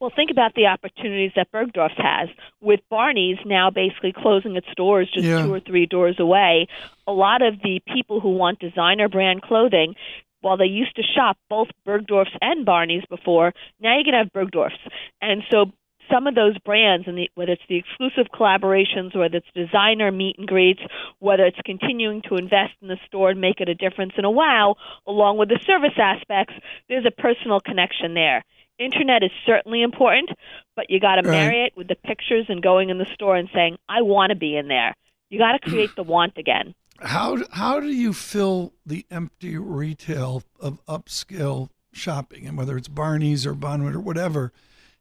Well, 0.00 0.12
think 0.14 0.30
about 0.30 0.54
the 0.54 0.66
opportunities 0.66 1.32
that 1.36 1.50
Bergdorf's 1.50 1.94
has 1.96 2.28
with 2.60 2.80
Barney's 2.90 3.38
now 3.46 3.70
basically 3.70 4.12
closing 4.12 4.56
its 4.56 4.66
doors 4.76 5.10
just 5.10 5.26
Yeah. 5.26 5.42
two 5.44 5.54
or 5.54 5.60
three 5.60 5.86
doors 5.86 6.20
away. 6.20 6.68
A 7.06 7.12
lot 7.12 7.40
of 7.42 7.60
the 7.62 7.80
people 7.92 8.20
who 8.20 8.30
want 8.30 8.58
designer 8.58 9.08
brand 9.08 9.42
clothing, 9.42 9.96
while 10.42 10.58
they 10.58 10.66
used 10.66 10.94
to 10.96 11.02
shop 11.02 11.38
both 11.48 11.68
Bergdorf's 11.86 12.36
and 12.42 12.64
Barney's 12.64 13.04
before, 13.06 13.54
now 13.80 13.94
you're 13.94 14.04
going 14.04 14.12
to 14.12 14.18
have 14.18 14.32
Bergdorf's. 14.32 14.78
And 15.22 15.42
so 15.50 15.72
some 16.10 16.26
of 16.26 16.34
those 16.34 16.56
brands, 16.58 17.08
and 17.08 17.18
the, 17.18 17.30
whether 17.34 17.52
it's 17.52 17.62
the 17.68 17.76
exclusive 17.76 18.26
collaborations, 18.32 19.16
whether 19.16 19.38
it's 19.38 19.50
designer 19.54 20.12
meet 20.12 20.38
and 20.38 20.46
greets, 20.46 20.80
whether 21.18 21.44
it's 21.44 21.58
continuing 21.64 22.22
to 22.22 22.36
invest 22.36 22.74
in 22.82 22.88
the 22.88 22.98
store 23.06 23.30
and 23.30 23.40
make 23.40 23.60
it 23.60 23.68
a 23.68 23.74
difference 23.74 24.12
and 24.16 24.26
a 24.26 24.30
wow, 24.30 24.76
along 25.06 25.38
with 25.38 25.48
the 25.48 25.58
service 25.66 25.98
aspects, 25.98 26.54
there's 26.88 27.06
a 27.06 27.10
personal 27.10 27.60
connection 27.60 28.14
there. 28.14 28.44
Internet 28.78 29.22
is 29.22 29.30
certainly 29.46 29.82
important, 29.82 30.30
but 30.74 30.90
you 30.90 31.00
got 31.00 31.16
to 31.16 31.22
Right. 31.22 31.32
marry 31.38 31.62
it 31.64 31.76
with 31.76 31.88
the 31.88 31.94
pictures 31.94 32.46
and 32.48 32.62
going 32.62 32.90
in 32.90 32.98
the 32.98 33.06
store 33.14 33.36
and 33.36 33.48
saying, 33.54 33.78
"I 33.88 34.02
want 34.02 34.30
to 34.30 34.36
be 34.36 34.56
in 34.56 34.68
there." 34.68 34.94
You 35.30 35.38
got 35.38 35.52
to 35.52 35.58
create 35.70 35.94
the 35.96 36.02
want 36.02 36.36
again. 36.36 36.74
How, 37.00 37.38
how 37.52 37.80
do 37.80 37.88
you 37.88 38.12
fill 38.14 38.72
the 38.86 39.04
empty 39.10 39.56
retail 39.58 40.42
of 40.60 40.84
upscale 40.86 41.68
shopping? 41.92 42.46
And 42.46 42.56
whether 42.56 42.76
it's 42.76 42.88
Barney's 42.88 43.44
or 43.46 43.54
Bonwit 43.54 43.94
or 43.94 44.00
whatever, 44.00 44.52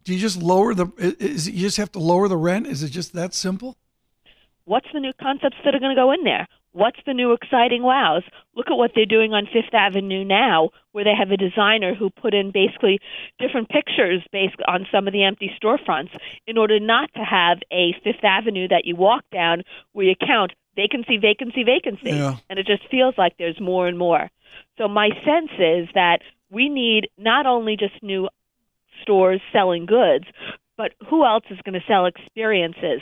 do 0.03 0.13
you 0.13 0.19
just 0.19 0.41
lower 0.41 0.73
the, 0.73 0.87
is 0.97 1.47
it, 1.47 1.53
you 1.53 1.61
just 1.61 1.77
have 1.77 1.91
to 1.93 1.99
lower 1.99 2.27
the 2.27 2.35
rent? 2.37 2.67
Is 2.67 2.83
it 2.83 2.89
just 2.89 3.13
that 3.13 3.33
simple? 3.33 3.77
What's 4.65 4.87
the 4.93 4.99
new 4.99 5.13
concepts 5.21 5.57
that 5.63 5.73
are 5.73 5.79
going 5.79 5.95
to 5.95 6.01
go 6.01 6.11
in 6.11 6.23
there? 6.23 6.47
What's 6.75 6.99
the 7.05 7.13
new 7.13 7.31
exciting 7.31 7.83
wows? 7.83 8.23
Look 8.53 8.67
at 8.69 8.75
what 8.75 8.91
they're 8.93 9.05
doing 9.05 9.31
on 9.31 9.45
Fifth 9.45 9.73
Avenue 9.73 10.25
now, 10.25 10.71
where 10.91 11.05
they 11.05 11.15
have 11.17 11.31
a 11.31 11.37
designer 11.37 11.95
who 11.95 12.09
put 12.09 12.33
in 12.33 12.51
basically 12.51 12.99
different 13.39 13.69
pictures 13.69 14.21
based 14.33 14.57
on 14.67 14.85
some 14.91 15.07
of 15.07 15.13
the 15.13 15.23
empty 15.23 15.49
storefronts 15.57 16.09
in 16.45 16.57
order 16.57 16.77
not 16.77 17.09
to 17.13 17.21
have 17.21 17.59
a 17.71 17.95
Fifth 18.03 18.25
Avenue 18.25 18.67
that 18.67 18.83
you 18.83 18.97
walk 18.97 19.23
down 19.31 19.63
where 19.93 20.05
you 20.05 20.15
count 20.19 20.51
vacancy, 20.75 21.15
vacancy, 21.15 21.63
vacancy. 21.63 22.09
Yeah. 22.09 22.35
And 22.49 22.59
it 22.59 22.67
just 22.67 22.83
feels 22.91 23.15
like 23.17 23.37
there's 23.37 23.61
more 23.61 23.87
and 23.87 23.97
more. 23.97 24.29
So 24.77 24.89
my 24.89 25.11
sense 25.23 25.51
is 25.57 25.87
that 25.93 26.19
we 26.51 26.67
need 26.67 27.07
not 27.17 27.45
only 27.45 27.77
just 27.77 28.03
new 28.03 28.27
stores 29.01 29.39
selling 29.53 29.85
goods, 29.85 30.25
but 30.75 30.91
who 31.09 31.23
else 31.23 31.45
is 31.49 31.59
going 31.63 31.79
to 31.79 31.87
sell 31.87 32.05
experiences? 32.05 32.99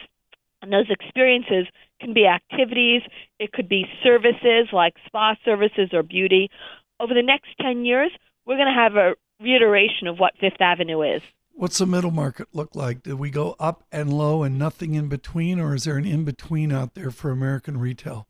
And 0.62 0.72
those 0.72 0.92
experiences 0.92 1.66
can 2.04 2.14
be 2.14 2.28
activities, 2.28 3.02
it 3.40 3.52
could 3.52 3.70
be 3.70 3.86
services 4.04 4.68
like 4.72 4.94
spa 5.06 5.36
services 5.46 5.90
or 5.94 6.04
beauty. 6.04 6.50
Over 7.00 7.14
the 7.14 7.24
next 7.24 7.50
10 7.62 7.86
years, 7.86 8.12
we're 8.46 8.58
going 8.58 8.68
to 8.68 8.74
have 8.74 8.96
a 8.96 9.16
reiteration 9.42 10.08
of 10.08 10.20
what 10.20 10.34
Fifth 10.40 10.62
Avenue 10.62 11.02
is. 11.02 11.22
What's 11.56 11.78
the 11.78 11.86
middle 11.86 12.12
market 12.12 12.48
look 12.54 12.76
like? 12.76 13.04
Do 13.04 13.16
we 13.16 13.30
go 13.30 13.56
up 13.60 13.84
and 13.92 14.12
low 14.12 14.44
and 14.44 14.58
nothing 14.58 14.96
in 14.96 15.08
between, 15.08 15.60
or 15.60 15.76
is 15.76 15.84
there 15.84 15.98
an 15.98 16.06
in 16.06 16.24
between 16.24 16.72
out 16.72 16.96
there 16.96 17.12
for 17.12 17.30
American 17.30 17.78
retail? 17.78 18.28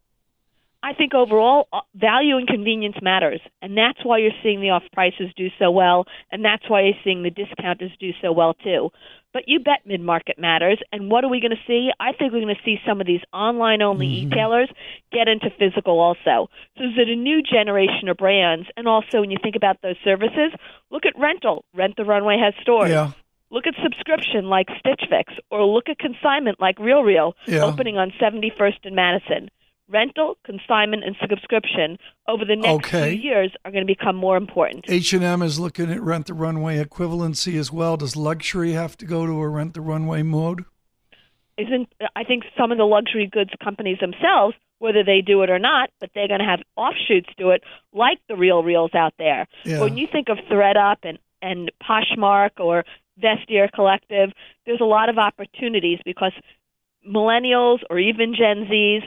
I 0.84 0.94
think 0.94 1.14
overall, 1.14 1.70
uh, 1.72 1.80
value 1.96 2.36
and 2.36 2.46
convenience 2.46 2.98
matters, 3.02 3.40
and 3.62 3.78
that's 3.78 4.04
why 4.04 4.18
you're 4.18 4.32
seeing 4.44 4.60
the 4.60 4.72
off 4.72 4.84
prices 4.92 5.32
do 5.38 5.48
so 5.58 5.72
well, 5.72 6.06
and 6.30 6.44
that's 6.44 6.70
why 6.70 6.82
you're 6.82 7.00
seeing 7.06 7.24
the 7.24 7.30
discounters 7.30 7.92
do 8.02 8.12
so 8.22 8.34
well 8.34 8.54
too. 8.54 8.90
But 9.34 9.44
you 9.48 9.60
bet 9.60 9.82
mid 9.86 10.00
market 10.00 10.38
matters, 10.38 10.80
and 10.92 11.10
what 11.10 11.24
are 11.24 11.28
we 11.28 11.42
going 11.42 11.52
to 11.52 11.64
see? 11.68 11.90
I 12.00 12.14
think 12.14 12.32
we're 12.32 12.42
going 12.42 12.56
to 12.56 12.62
see 12.64 12.78
some 12.88 13.02
of 13.02 13.08
these 13.08 13.22
online 13.34 13.82
only 13.82 14.06
mm-hmm. 14.08 14.32
e-tailers 14.32 14.70
get 15.12 15.28
into 15.28 15.50
physical 15.58 16.00
also. 16.00 16.50
So 16.78 16.84
is 16.84 16.94
it 16.98 17.10
a 17.10 17.16
new 17.16 17.42
generation 17.42 18.10
of 18.10 18.18
brands, 18.18 18.68
and 18.78 18.88
also 18.88 19.22
when 19.22 19.32
you 19.32 19.38
think 19.42 19.56
about 19.56 19.82
those 19.82 19.96
services, 20.04 20.52
look 20.92 21.06
at 21.06 21.18
rental. 21.18 21.66
Rent 21.74 21.96
the 21.98 22.06
Runway 22.06 22.38
has 22.38 22.54
stores. 22.62 22.92
Yeah. 22.92 23.12
Look 23.50 23.68
at 23.68 23.74
subscription 23.84 24.46
like 24.46 24.68
Stitch 24.80 25.04
Fix, 25.10 25.34
or 25.52 25.64
look 25.66 25.90
at 25.90 26.00
consignment 26.00 26.60
like 26.60 26.80
Real 26.80 27.04
Real, 27.04 27.36
Yeah. 27.48 27.64
opening 27.64 27.98
on 27.98 28.12
71st 28.20 28.86
and 28.86 28.96
Madison. 28.96 29.50
Rental, 29.90 30.38
consignment, 30.46 31.04
and 31.04 31.16
subscription 31.22 31.98
over 32.28 32.46
the 32.46 32.56
next 32.56 32.86
Okay. 32.88 33.12
few 33.18 33.22
years 33.22 33.52
are 33.66 33.72
going 33.72 33.86
to 33.86 33.92
become 33.94 34.16
more 34.16 34.38
important. 34.38 34.86
H&M 34.88 35.42
is 35.42 35.60
looking 35.60 35.92
at 35.92 36.02
rent 36.02 36.28
the 36.28 36.34
runway 36.34 36.84
equivalency 36.84 37.60
as 37.60 37.72
well. 37.72 37.98
Does 37.98 38.16
luxury 38.16 38.72
have 38.72 38.96
to 38.98 39.06
go 39.06 39.26
to 39.26 39.34
a 39.34 39.48
rent 39.48 39.74
the 39.74 39.82
runway 39.82 40.24
mode? 40.24 40.64
Isn't 41.58 41.88
I 42.16 42.24
think 42.24 42.44
some 42.58 42.72
of 42.72 42.78
the 42.80 42.86
luxury 42.86 43.28
goods 43.28 43.52
companies 43.64 44.00
themselves, 44.00 44.56
whether 44.80 45.04
they 45.04 45.22
do 45.22 45.44
it 45.44 45.50
or 45.52 45.60
not, 45.60 45.92
but 46.00 46.10
they're 46.16 46.28
going 46.28 46.40
to 46.40 46.46
have 46.46 46.62
offshoots 46.76 47.30
to 47.38 47.52
it, 47.52 47.62
like 47.94 48.18
the 48.28 48.36
Real 48.36 48.64
Reels 48.64 48.96
out 48.96 49.14
there. 49.20 49.48
Yeah. 49.64 49.82
When 49.82 49.98
you 49.98 50.08
think 50.12 50.30
of 50.30 50.38
thredUP 50.50 50.98
and 51.04 51.20
and 51.44 51.72
Poshmark 51.84 52.52
or 52.60 52.86
Vestiaire 53.22 53.70
Collective, 53.72 54.32
there's 54.66 54.80
a 54.80 54.86
lot 54.86 55.10
of 55.10 55.18
opportunities 55.18 56.00
because 56.06 56.32
millennials 57.08 57.80
or 57.90 58.00
even 58.00 58.34
Gen 58.34 58.66
Zs, 58.66 59.04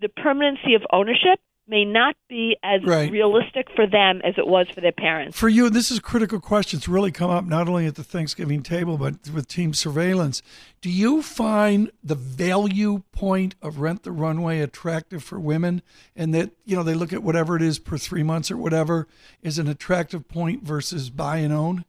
the 0.00 0.08
permanency 0.08 0.74
of 0.74 0.82
ownership 0.92 1.40
may 1.68 1.84
not 1.84 2.14
be 2.28 2.56
as 2.62 2.80
Right. 2.84 3.10
realistic 3.10 3.66
for 3.74 3.88
them 3.88 4.20
as 4.22 4.34
it 4.38 4.46
was 4.46 4.68
for 4.68 4.80
their 4.80 4.92
parents. 4.92 5.36
For 5.36 5.48
you, 5.48 5.68
this 5.68 5.90
is 5.90 5.98
a 5.98 6.02
critical 6.02 6.38
question. 6.38 6.76
It's 6.76 6.86
really 6.86 7.10
come 7.10 7.28
up 7.28 7.44
not 7.44 7.68
only 7.68 7.86
at 7.86 7.96
the 7.96 8.04
Thanksgiving 8.04 8.62
table, 8.62 8.96
but 8.96 9.14
with 9.34 9.48
team 9.48 9.74
surveillance. 9.74 10.42
Do 10.80 10.90
you 10.90 11.22
find 11.22 11.90
the 12.04 12.14
value 12.14 13.02
point 13.10 13.56
of 13.60 13.80
rent 13.80 14.04
the 14.04 14.12
runway 14.12 14.60
attractive 14.60 15.24
for 15.24 15.40
women? 15.40 15.82
And 16.14 16.32
that, 16.34 16.52
you 16.64 16.76
know, 16.76 16.84
they 16.84 16.94
look 16.94 17.12
at 17.12 17.24
whatever 17.24 17.56
it 17.56 17.62
is 17.62 17.80
per 17.80 17.98
three 17.98 18.22
months 18.22 18.48
or 18.48 18.56
whatever 18.56 19.08
is 19.42 19.58
an 19.58 19.66
attractive 19.66 20.28
point 20.28 20.62
versus 20.62 21.10
buy 21.10 21.38
and 21.38 21.52
own? 21.52 21.84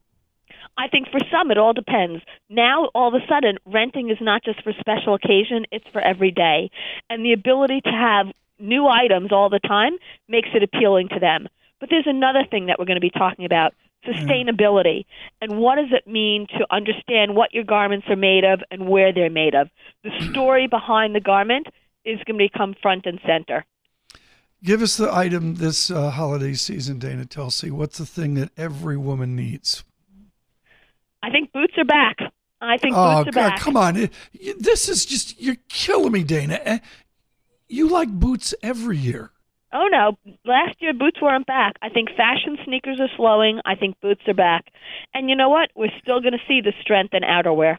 I 0.77 0.87
think 0.87 1.09
for 1.09 1.19
some 1.31 1.51
it 1.51 1.57
all 1.57 1.73
depends. 1.73 2.23
Now 2.49 2.89
all 2.93 3.13
of 3.13 3.21
a 3.21 3.25
sudden 3.27 3.57
renting 3.65 4.09
is 4.09 4.17
not 4.21 4.43
just 4.43 4.63
for 4.63 4.73
special 4.79 5.15
occasion, 5.15 5.65
it's 5.71 5.87
for 5.91 6.01
every 6.01 6.31
day. 6.31 6.69
And 7.09 7.25
the 7.25 7.33
ability 7.33 7.81
to 7.81 7.91
have 7.91 8.27
new 8.59 8.87
items 8.87 9.31
all 9.31 9.49
the 9.49 9.59
time 9.59 9.93
makes 10.27 10.49
it 10.53 10.63
appealing 10.63 11.09
to 11.09 11.19
them. 11.19 11.47
But 11.79 11.89
there's 11.89 12.07
another 12.07 12.43
thing 12.49 12.67
that 12.67 12.79
we're 12.79 12.85
going 12.85 12.97
to 12.97 13.01
be 13.01 13.11
talking 13.11 13.45
about, 13.45 13.73
sustainability. 14.05 15.05
And 15.41 15.59
what 15.59 15.75
does 15.75 15.91
it 15.91 16.07
mean 16.07 16.47
to 16.57 16.65
understand 16.71 17.35
what 17.35 17.53
your 17.53 17.63
garments 17.63 18.07
are 18.09 18.15
made 18.15 18.43
of 18.43 18.61
and 18.71 18.87
where 18.87 19.13
they're 19.13 19.29
made 19.29 19.53
of? 19.53 19.69
The 20.03 20.11
story 20.31 20.67
behind 20.67 21.13
the 21.13 21.19
garment 21.19 21.67
is 22.05 22.19
going 22.25 22.39
to 22.39 22.49
become 22.51 22.75
front 22.81 23.05
and 23.05 23.19
center. 23.25 23.65
Give 24.63 24.81
us 24.81 24.97
the 24.97 25.13
item 25.13 25.55
this 25.55 25.91
uh, 25.91 26.09
holiday 26.09 26.53
season, 26.53 26.97
Dana 26.97 27.25
Telsey. 27.25 27.69
What's 27.69 27.99
the 27.99 28.07
thing 28.07 28.33
that 28.35 28.49
every 28.57 28.97
woman 28.97 29.35
needs? 29.35 29.83
I 31.27 31.31
think 31.31 31.51
boots 31.51 31.73
are 31.77 31.85
back. 31.85 32.17
I 32.61 32.77
think 32.77 32.95
Oh, 32.97 33.23
boots 33.23 33.29
are 33.29 33.39
God, 33.41 33.49
back. 33.51 33.59
come 33.59 33.77
on. 33.77 34.09
This 34.59 34.87
is 34.89 35.05
just, 35.05 35.39
you're 35.41 35.57
killing 35.69 36.11
me, 36.13 36.23
Dana. 36.23 36.59
Eh, 36.63 36.79
You 37.67 37.89
like 37.89 38.09
boots 38.09 38.53
every 38.63 38.97
year. 38.97 39.31
Oh 39.73 39.87
no! 39.91 40.17
Last 40.45 40.81
year 40.81 40.93
boots 40.93 41.21
weren't 41.21 41.45
back. 41.45 41.73
I 41.81 41.89
think 41.89 42.07
fashion 42.15 42.57
sneakers 42.63 43.01
are 43.01 43.09
slowing. 43.17 43.59
I 43.65 43.75
think 43.75 43.99
boots 44.01 44.21
are 44.25 44.33
back, 44.33 44.63
and 45.13 45.29
you 45.29 45.35
know 45.35 45.49
what? 45.49 45.69
We're 45.75 45.91
still 46.01 46.21
going 46.21 46.31
to 46.31 46.39
see 46.47 46.61
the 46.61 46.71
strength 46.81 47.13
in 47.13 47.23
outerwear. 47.23 47.77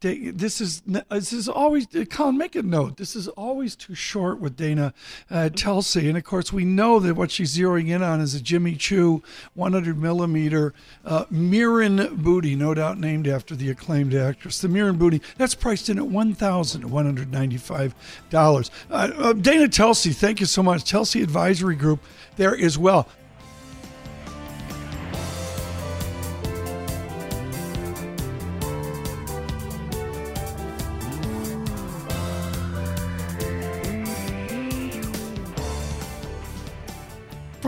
This 0.00 0.60
is 0.60 0.82
this 0.82 1.32
is 1.32 1.48
always 1.48 1.86
Colin. 2.08 2.38
Make 2.38 2.54
a 2.54 2.62
note. 2.62 2.96
This 2.98 3.16
is 3.16 3.26
always 3.28 3.74
too 3.74 3.96
short 3.96 4.38
with 4.38 4.56
Dana 4.56 4.94
uh, 5.28 5.50
Telsey, 5.52 6.08
and 6.08 6.16
of 6.16 6.22
course 6.22 6.52
we 6.52 6.64
know 6.64 7.00
that 7.00 7.14
what 7.14 7.32
she's 7.32 7.56
zeroing 7.56 7.88
in 7.88 8.02
on 8.02 8.20
is 8.20 8.32
a 8.34 8.40
Jimmy 8.40 8.76
Choo 8.76 9.22
100 9.54 9.98
millimeter 9.98 10.72
uh, 11.04 11.24
Mirren 11.30 12.14
booty, 12.16 12.54
no 12.54 12.74
doubt 12.74 12.98
named 12.98 13.26
after 13.26 13.56
the 13.56 13.70
acclaimed 13.70 14.14
actress. 14.14 14.60
The 14.60 14.68
Mirren 14.68 14.98
booty 14.98 15.20
that's 15.36 15.56
priced 15.56 15.88
in 15.88 15.98
at 15.98 16.06
one 16.06 16.32
thousand 16.32 16.88
one 16.88 17.04
hundred 17.04 17.32
ninety 17.32 17.56
five 17.56 17.94
dollars. 18.30 18.70
Uh, 18.90 19.10
uh, 19.16 19.32
Dana 19.32 19.66
Telsey, 19.66 20.14
thank 20.14 20.38
you 20.38 20.46
so 20.46 20.62
much. 20.62 20.84
Telsey 20.84 21.24
Advisory 21.24 21.74
Group 21.74 22.00
there 22.36 22.56
as 22.56 22.78
well. 22.78 23.08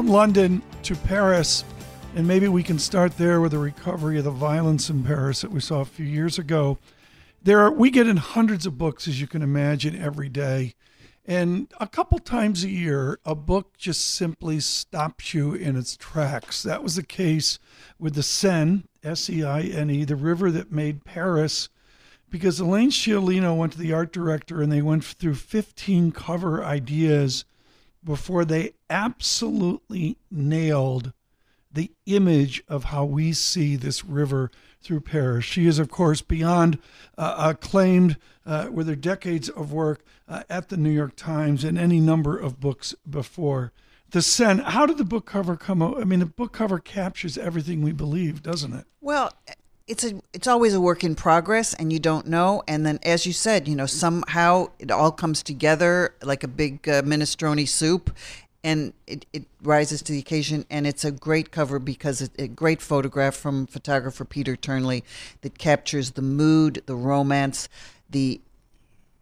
From 0.00 0.08
London 0.08 0.62
to 0.82 0.96
Paris, 0.96 1.62
and 2.16 2.26
maybe 2.26 2.48
we 2.48 2.62
can 2.62 2.78
start 2.78 3.18
there 3.18 3.38
with 3.38 3.52
the 3.52 3.58
recovery 3.58 4.16
of 4.16 4.24
the 4.24 4.30
violence 4.30 4.88
in 4.88 5.04
Paris 5.04 5.42
that 5.42 5.50
we 5.50 5.60
saw 5.60 5.82
a 5.82 5.84
few 5.84 6.06
years 6.06 6.38
ago. 6.38 6.78
There, 7.42 7.60
are, 7.60 7.70
we 7.70 7.90
get 7.90 8.08
in 8.08 8.16
hundreds 8.16 8.64
of 8.64 8.78
books, 8.78 9.06
as 9.06 9.20
you 9.20 9.26
can 9.26 9.42
imagine, 9.42 9.94
every 9.94 10.30
day, 10.30 10.74
and 11.26 11.70
a 11.78 11.86
couple 11.86 12.18
times 12.18 12.64
a 12.64 12.70
year, 12.70 13.18
a 13.26 13.34
book 13.34 13.76
just 13.76 14.14
simply 14.14 14.58
stops 14.60 15.34
you 15.34 15.52
in 15.52 15.76
its 15.76 15.98
tracks. 15.98 16.62
That 16.62 16.82
was 16.82 16.96
the 16.96 17.02
case 17.02 17.58
with 17.98 18.14
the 18.14 18.22
Seine, 18.22 18.84
S-E-I-N-E, 19.04 20.04
the 20.04 20.16
river 20.16 20.50
that 20.50 20.72
made 20.72 21.04
Paris 21.04 21.68
because 22.30 22.58
Elaine 22.58 22.88
Sciolino 22.88 23.54
went 23.54 23.72
to 23.72 23.78
the 23.78 23.92
art 23.92 24.14
director 24.14 24.62
and 24.62 24.72
they 24.72 24.80
went 24.80 25.04
through 25.04 25.34
15 25.34 26.12
cover 26.12 26.64
ideas 26.64 27.44
before 28.02 28.44
they 28.44 28.72
absolutely 28.88 30.16
nailed 30.30 31.12
the 31.72 31.92
image 32.06 32.62
of 32.68 32.84
how 32.84 33.04
we 33.04 33.32
see 33.32 33.76
this 33.76 34.04
river 34.04 34.50
through 34.82 35.00
Paris. 35.00 35.44
She 35.44 35.66
is, 35.66 35.78
of 35.78 35.90
course, 35.90 36.22
beyond 36.22 36.78
uh, 37.16 37.34
acclaimed 37.38 38.16
uh, 38.44 38.68
with 38.72 38.88
her 38.88 38.96
decades 38.96 39.48
of 39.48 39.72
work 39.72 40.02
uh, 40.28 40.42
at 40.48 40.68
the 40.68 40.76
New 40.76 40.90
York 40.90 41.14
Times 41.16 41.62
and 41.62 41.78
any 41.78 42.00
number 42.00 42.36
of 42.36 42.60
books 42.60 42.94
before. 43.08 43.72
The 44.10 44.22
Seine, 44.22 44.62
how 44.64 44.86
did 44.86 44.98
the 44.98 45.04
book 45.04 45.26
cover 45.26 45.56
come 45.56 45.82
out? 45.82 46.00
I 46.00 46.04
mean, 46.04 46.18
the 46.18 46.26
book 46.26 46.52
cover 46.52 46.80
captures 46.80 47.38
everything 47.38 47.82
we 47.82 47.92
believe, 47.92 48.42
doesn't 48.42 48.72
it? 48.72 48.86
Well, 49.00 49.32
it's 49.90 50.04
a 50.04 50.22
it's 50.32 50.46
always 50.46 50.72
a 50.72 50.80
work 50.80 51.02
in 51.02 51.16
progress, 51.16 51.74
and 51.74 51.92
you 51.92 51.98
don't 51.98 52.26
know. 52.26 52.62
And 52.68 52.86
then, 52.86 53.00
as 53.02 53.26
you 53.26 53.32
said, 53.32 53.66
you 53.66 53.74
know, 53.74 53.86
somehow 53.86 54.68
it 54.78 54.90
all 54.92 55.10
comes 55.10 55.42
together 55.42 56.14
like 56.22 56.44
a 56.44 56.48
big 56.48 56.88
uh, 56.88 57.02
minestrone 57.02 57.68
soup, 57.68 58.16
and 58.62 58.92
it, 59.08 59.26
it 59.32 59.46
rises 59.62 60.00
to 60.02 60.12
the 60.12 60.20
occasion. 60.20 60.64
And 60.70 60.86
it's 60.86 61.04
a 61.04 61.10
great 61.10 61.50
cover 61.50 61.80
because 61.80 62.22
it's 62.22 62.40
a 62.40 62.46
great 62.46 62.80
photograph 62.80 63.34
from 63.34 63.66
photographer 63.66 64.24
Peter 64.24 64.54
Turnley 64.54 65.02
that 65.40 65.58
captures 65.58 66.12
the 66.12 66.22
mood, 66.22 66.84
the 66.86 66.94
romance, 66.94 67.68
the 68.08 68.40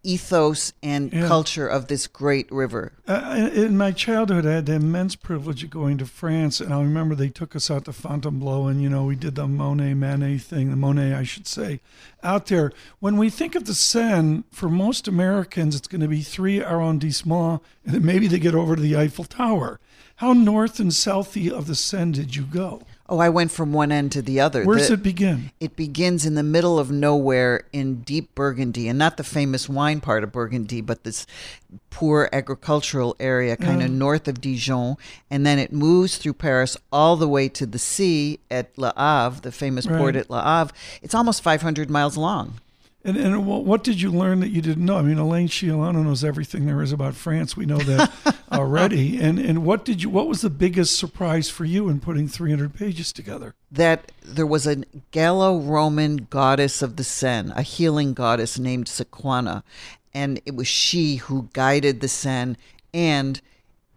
ethos 0.03 0.73
and 0.83 1.13
Yeah. 1.13 1.27
culture 1.27 1.67
of 1.67 1.89
this 1.89 2.07
great 2.07 2.51
river. 2.53 2.93
Uh, 3.07 3.51
in 3.53 3.77
my 3.77 3.91
childhood, 3.93 4.47
I 4.47 4.53
had 4.55 4.67
the 4.67 4.75
immense 4.75 5.17
privilege 5.17 5.65
of 5.65 5.71
going 5.71 5.99
to 5.99 6.07
France, 6.07 6.61
and 6.61 6.73
I 6.73 6.81
remember 6.81 7.15
they 7.15 7.29
took 7.29 7.57
us 7.57 7.71
out 7.71 7.85
to 7.87 7.93
Fontainebleau, 7.93 8.67
and 8.69 8.83
you 8.83 8.89
know 8.89 9.05
we 9.05 9.17
did 9.17 9.35
the 9.35 9.47
Monet 9.49 9.95
Manet 9.95 10.39
thing, 10.39 10.71
the 10.71 10.77
Monet, 10.77 11.15
I 11.15 11.25
should 11.25 11.47
say, 11.47 11.81
out 12.23 12.47
there. 12.47 12.73
When 13.01 13.17
we 13.17 13.31
think 13.31 13.55
of 13.55 13.65
the 13.65 13.75
Seine, 13.75 14.45
for 14.51 14.69
most 14.69 15.09
Americans, 15.09 15.75
it's 15.75 15.89
going 15.89 16.01
to 16.01 16.09
be 16.09 16.23
three 16.23 16.61
arrondissements, 16.61 17.61
and 17.85 17.95
then 17.95 18.05
maybe 18.05 18.27
they 18.29 18.39
get 18.39 18.55
over 18.55 18.77
to 18.77 18.83
the 18.83 18.97
Eiffel 18.97 19.25
Tower. 19.25 19.81
How 20.17 20.33
north 20.33 20.81
and 20.81 20.91
southy 20.91 21.49
of 21.51 21.67
the 21.67 21.75
Seine 21.77 22.13
did 22.13 22.35
you 22.35 22.43
go? 22.43 22.83
Oh, 23.11 23.19
I 23.19 23.31
went 23.31 23.51
from 23.51 23.73
one 23.73 23.91
end 23.91 24.13
to 24.13 24.23
the 24.23 24.39
other. 24.39 24.65
Where 24.65 24.77
does 24.77 24.91
it 24.91 25.03
begin? 25.03 25.51
It 25.61 25.77
begins 25.77 26.27
in 26.27 26.35
the 26.35 26.43
middle 26.43 26.79
of 26.79 26.91
nowhere 26.91 27.65
in 27.73 28.03
deep 28.03 28.35
Burgundy, 28.35 28.87
and 28.87 28.99
not 28.99 29.17
the 29.17 29.25
famous 29.25 29.67
wine 29.67 30.01
part 30.01 30.23
of 30.23 30.31
Burgundy, 30.31 30.83
but 30.83 31.05
this 31.05 31.27
poor 31.89 32.29
agricultural 32.35 33.17
area 33.19 33.57
kind 33.57 33.83
of 33.83 33.91
north 33.91 34.29
of 34.29 34.43
Dijon. 34.43 34.97
And 35.31 35.47
then 35.47 35.59
it 35.59 35.73
moves 35.73 36.19
through 36.19 36.35
Paris 36.35 36.77
all 36.93 37.17
the 37.17 37.29
way 37.29 37.49
to 37.49 37.65
the 37.65 37.79
sea 37.79 38.41
at 38.51 38.77
Le 38.77 38.93
Havre, 38.95 39.41
the 39.41 39.53
famous 39.53 39.87
port 39.87 40.15
at 40.15 40.29
Le 40.29 40.43
Havre. 40.43 40.75
It's 41.01 41.15
almost 41.15 41.43
500 41.43 41.89
miles 41.89 42.19
long. 42.19 42.61
And, 43.09 43.17
and 43.17 43.45
wh- 43.45 43.65
what 43.65 43.83
did 43.83 44.01
you 44.01 44.11
learn 44.11 44.41
that 44.41 44.51
you 44.51 44.61
didn't 44.61 44.85
know? 44.85 44.99
I 44.99 45.03
mean, 45.03 45.19
Elaine 45.19 45.49
Sciolino 45.49 46.05
knows 46.05 46.23
everything 46.23 46.67
there 46.67 46.83
is 46.83 46.93
about 46.93 47.15
France. 47.15 47.57
We 47.57 47.65
know 47.65 47.79
that 47.79 48.13
already. 48.53 49.19
And 49.19 49.39
and 49.39 49.65
what 49.65 49.85
did 49.85 50.03
you? 50.03 50.11
What 50.11 50.29
was 50.29 50.43
the 50.43 50.51
biggest 50.51 50.99
surprise 50.99 51.49
for 51.49 51.65
you 51.65 51.89
in 51.89 52.01
putting 52.01 52.29
300 52.29 52.75
pages 52.75 53.13
together? 53.13 53.55
that 53.71 54.13
there 54.23 54.47
was 54.47 54.67
a 54.67 54.83
Gallo-Roman 55.11 56.29
goddess 56.31 56.81
of 56.81 56.97
the 56.97 57.05
Seine, 57.05 57.53
a 57.55 57.63
healing 57.63 58.15
goddess 58.15 58.59
named 58.59 58.87
Sequana, 58.87 59.63
and 60.15 60.41
it 60.47 60.55
was 60.55 60.67
she 60.67 61.17
who 61.17 61.51
guided 61.53 62.01
the 62.01 62.09
Seine 62.09 62.57
and 62.95 63.41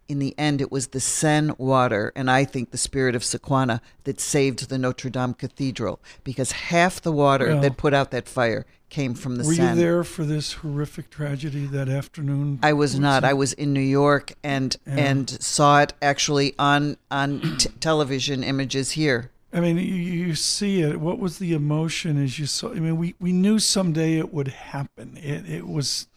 in 0.07 0.19
the 0.19 0.35
end 0.37 0.61
it 0.61 0.71
was 0.71 0.87
the 0.87 0.99
Seine 0.99 1.53
water 1.57 2.11
and 2.15 2.29
I 2.29 2.43
think 2.45 2.71
the 2.71 2.77
spirit 2.77 3.15
of 3.15 3.21
Sequana 3.23 3.79
that 4.03 4.19
saved 4.19 4.69
the 4.69 4.77
Notre 4.77 5.09
Dame 5.09 5.33
Cathedral 5.33 5.99
because 6.23 6.51
half 6.51 7.01
the 7.01 7.11
water 7.11 7.47
Well- 7.47 7.61
that 7.61 7.77
put 7.77 7.93
out 7.93 8.11
that 8.11 8.27
fire 8.27 8.65
came 8.89 9.13
from 9.13 9.37
the 9.37 9.45
Were 9.45 9.53
Seine. 9.53 9.69
you 9.69 9.75
there 9.75 10.03
for 10.03 10.25
this 10.25 10.53
horrific 10.53 11.09
tragedy 11.09 11.65
that 11.67 11.87
afternoon? 11.87 12.59
I 12.61 12.73
was 12.73 12.99
not. 12.99 13.23
I 13.23 13.31
was 13.33 13.53
in 13.53 13.71
New 13.71 13.79
York 13.79 14.33
and 14.43 14.75
and 14.85 15.29
saw 15.41 15.79
it 15.81 15.93
actually 16.01 16.53
on 16.59 16.97
on 17.09 17.57
t- 17.57 17.69
television 17.79 18.43
images 18.43 18.91
here. 18.91 19.31
I 19.53 19.59
mean, 19.61 19.77
you, 19.77 19.83
you 19.83 20.35
see 20.35 20.81
it. 20.81 20.99
What 20.99 21.19
was 21.19 21.37
the 21.37 21.53
emotion 21.53 22.21
as 22.21 22.37
you 22.39 22.45
saw? 22.45 22.71
I 22.71 22.75
mean, 22.75 22.97
we, 22.97 23.15
we 23.19 23.33
knew 23.33 23.59
someday 23.59 24.17
it 24.17 24.33
would 24.33 24.47
happen. 24.49 25.17
It 25.17 25.49
it 25.49 25.67
was 25.67 26.07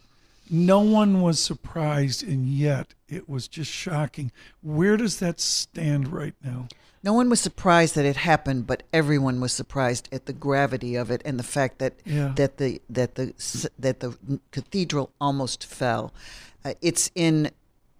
No 0.49 0.79
one 0.79 1.21
was 1.21 1.39
surprised, 1.39 2.23
and 2.23 2.47
yet 2.47 2.93
it 3.07 3.27
was 3.27 3.47
just 3.47 3.71
shocking. 3.71 4.31
Where 4.61 4.97
does 4.97 5.19
that 5.19 5.39
stand 5.39 6.11
right 6.11 6.35
now? 6.43 6.67
No 7.03 7.13
one 7.13 7.29
was 7.29 7.39
surprised 7.39 7.93
that 7.95 8.05
it 8.05 8.15
happened, 8.17 8.65
but 8.65 8.83
everyone 8.91 9.39
was 9.39 9.51
surprised 9.51 10.09
at 10.11 10.25
the 10.25 10.33
gravity 10.33 10.95
of 10.95 11.11
it 11.11 11.21
and 11.23 11.37
the 11.39 11.43
fact 11.43 11.77
that 11.79 11.93
Yeah. 12.03 12.33
that 12.35 12.57
the 12.57 12.81
that 12.89 13.15
the 13.15 13.33
that 13.77 13.99
the 13.99 14.17
cathedral 14.51 15.11
almost 15.21 15.65
fell. 15.65 16.13
Uh, 16.63 16.73
it's 16.81 17.11
in 17.13 17.51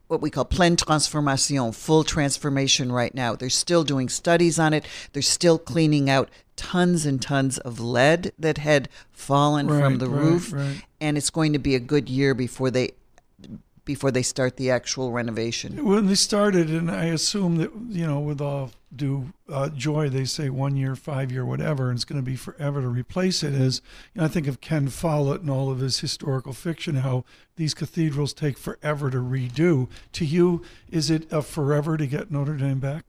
what 0.08 0.21
we 0.21 0.29
call 0.31 0.45
pleine 0.45 0.75
transformation, 0.75 1.71
full 1.71 2.03
transformation 2.03 2.91
right 2.91 3.13
now. 3.13 3.36
They're 3.36 3.49
still 3.49 3.84
doing 3.84 4.10
studies 4.10 4.58
on 4.60 4.73
it. 4.73 4.86
They're 5.13 5.21
still 5.21 5.58
cleaning 5.60 6.10
out 6.10 6.29
tons 6.55 7.05
and 7.05 7.21
tons 7.21 7.58
of 7.60 7.79
lead 7.79 8.31
that 8.39 8.58
had 8.60 8.88
fallen 9.12 9.67
from 9.67 9.97
the 9.97 10.08
right, 10.10 10.21
roof, 10.23 10.53
right. 10.53 10.84
And 11.06 11.18
it's 11.18 11.30
going 11.30 11.54
to 11.54 11.60
be 11.60 11.76
a 11.76 11.80
good 11.80 12.10
year 12.10 12.34
before 12.34 12.72
they 12.72 12.91
before 13.86 14.10
they 14.10 14.24
start 14.24 14.58
the 14.58 14.72
actual 14.72 15.12
renovation. 15.12 15.86
When 15.86 16.08
they 16.08 16.15
started, 16.15 16.72
and 16.72 16.89
I 16.89 17.06
assume 17.06 17.58
that 17.58 17.72
you 17.89 18.08
know, 18.08 18.20
with 18.20 18.41
all 18.41 18.72
due 18.96 19.32
uh, 19.48 19.70
joy, 19.70 20.10
they 20.10 20.26
say 20.26 20.50
one 20.50 20.76
year, 20.76 20.96
five 20.96 21.32
year, 21.32 21.46
whatever, 21.46 21.89
and 21.89 21.98
it's 21.98 22.06
going 22.06 22.20
to 22.20 22.26
be 22.26 22.36
forever 22.36 22.82
to 22.82 22.88
replace 22.88 23.44
it. 23.44 23.54
Is 23.54 23.84
you 24.15 24.22
know, 24.22 24.26
I 24.26 24.28
think 24.30 24.48
of 24.48 24.62
Ken 24.62 24.88
Follett 24.88 25.41
and 25.41 25.52
all 25.52 25.70
of 25.70 25.78
his 25.78 26.00
historical 26.00 26.54
fiction, 26.54 26.96
how 26.96 27.24
these 27.56 27.76
cathedrals 27.76 28.34
take 28.34 28.58
forever 28.58 29.12
to 29.12 29.18
redo. 29.18 29.88
To 30.13 30.26
you, 30.26 30.63
is 30.89 31.12
it 31.12 31.32
a 31.32 31.44
forever 31.44 31.98
to 31.98 32.08
get 32.08 32.32
Notre 32.32 32.58
Dame 32.58 32.80
back? 32.80 33.06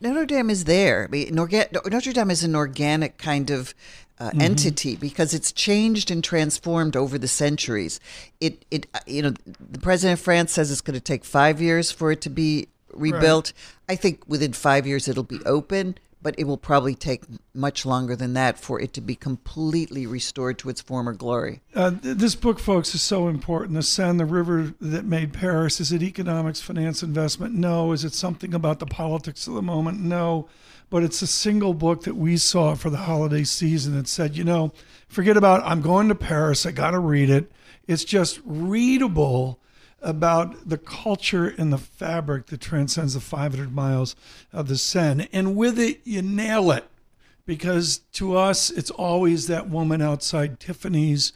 Notre 0.00 0.26
Dame 0.26 0.50
is 0.50 0.64
there. 0.64 1.04
I 1.04 1.10
mean, 1.10 1.34
Notre 1.34 2.12
Dame 2.12 2.30
is 2.30 2.44
an 2.44 2.54
organic 2.54 3.18
kind 3.18 3.50
of 3.50 3.74
uh, 4.20 4.30
entity 4.38 4.94
because 4.94 5.34
it's 5.34 5.50
changed 5.50 6.10
and 6.10 6.22
transformed 6.22 6.94
over 6.96 7.18
the 7.18 7.28
centuries. 7.28 7.98
It, 8.40 8.64
it, 8.70 8.86
uh, 8.94 9.00
you 9.06 9.22
know, 9.22 9.34
the 9.58 9.80
president 9.80 10.20
of 10.20 10.24
France 10.24 10.52
says 10.52 10.70
it's 10.70 10.80
going 10.80 10.94
to 10.94 11.00
take 11.00 11.24
five 11.24 11.60
years 11.60 11.90
for 11.90 12.12
it 12.12 12.20
to 12.22 12.30
be 12.30 12.68
rebuilt. 12.92 13.52
I 13.88 13.96
think 13.96 14.22
within 14.28 14.52
five 14.52 14.86
years 14.86 15.08
it'll 15.08 15.24
be 15.24 15.40
open, 15.44 15.98
but 16.24 16.34
it 16.38 16.44
will 16.44 16.56
probably 16.56 16.94
take 16.94 17.22
much 17.52 17.84
longer 17.84 18.16
than 18.16 18.32
that 18.32 18.58
for 18.58 18.80
it 18.80 18.94
to 18.94 19.02
be 19.02 19.14
completely 19.14 20.06
restored 20.06 20.58
to 20.58 20.70
its 20.70 20.80
former 20.80 21.12
glory. 21.12 21.60
Uh, 21.74 21.92
this 22.00 22.34
book, 22.34 22.58
folks, 22.58 22.94
is 22.94 23.02
so 23.02 23.28
important. 23.28 23.74
The 23.74 23.82
Seine, 23.82 24.16
the 24.16 24.24
river 24.24 24.72
that 24.80 25.04
made 25.04 25.34
Paris. 25.34 25.80
Is 25.80 25.92
it 25.92 26.02
economics, 26.02 26.62
finance, 26.62 27.02
investment? 27.02 27.54
No. 27.54 27.92
Is 27.92 28.06
it 28.06 28.14
something 28.14 28.54
about 28.54 28.78
the 28.78 28.86
politics 28.86 29.46
of 29.46 29.52
the 29.52 29.60
moment? 29.60 30.00
No. 30.00 30.48
But 30.88 31.02
it's 31.02 31.20
a 31.20 31.26
single 31.26 31.74
book 31.74 32.04
that 32.04 32.16
we 32.16 32.38
saw 32.38 32.74
for 32.74 32.88
the 32.88 32.96
holiday 32.96 33.44
season 33.44 33.94
that 33.94 34.08
said, 34.08 34.34
you 34.34 34.44
know, 34.44 34.72
forget 35.08 35.36
about 35.36 35.62
I'm 35.62 35.82
going 35.82 36.08
to 36.08 36.14
Paris. 36.14 36.64
I 36.64 36.70
got 36.70 36.92
to 36.92 37.00
read 37.00 37.28
it. 37.28 37.52
It's 37.86 38.04
just 38.04 38.40
readable 38.46 39.60
about 40.04 40.68
the 40.68 40.78
culture 40.78 41.48
and 41.48 41.72
the 41.72 41.78
fabric 41.78 42.46
that 42.46 42.60
transcends 42.60 43.14
the 43.14 43.20
500 43.20 43.74
miles 43.74 44.14
of 44.52 44.68
the 44.68 44.76
Seine. 44.76 45.28
And 45.32 45.56
with 45.56 45.78
it, 45.78 46.00
you 46.04 46.22
nail 46.22 46.70
it 46.70 46.84
because 47.46 47.98
to 48.12 48.36
us, 48.36 48.70
it's 48.70 48.90
always 48.90 49.46
that 49.48 49.68
woman 49.68 50.00
outside 50.00 50.60
Tiffany's. 50.60 51.32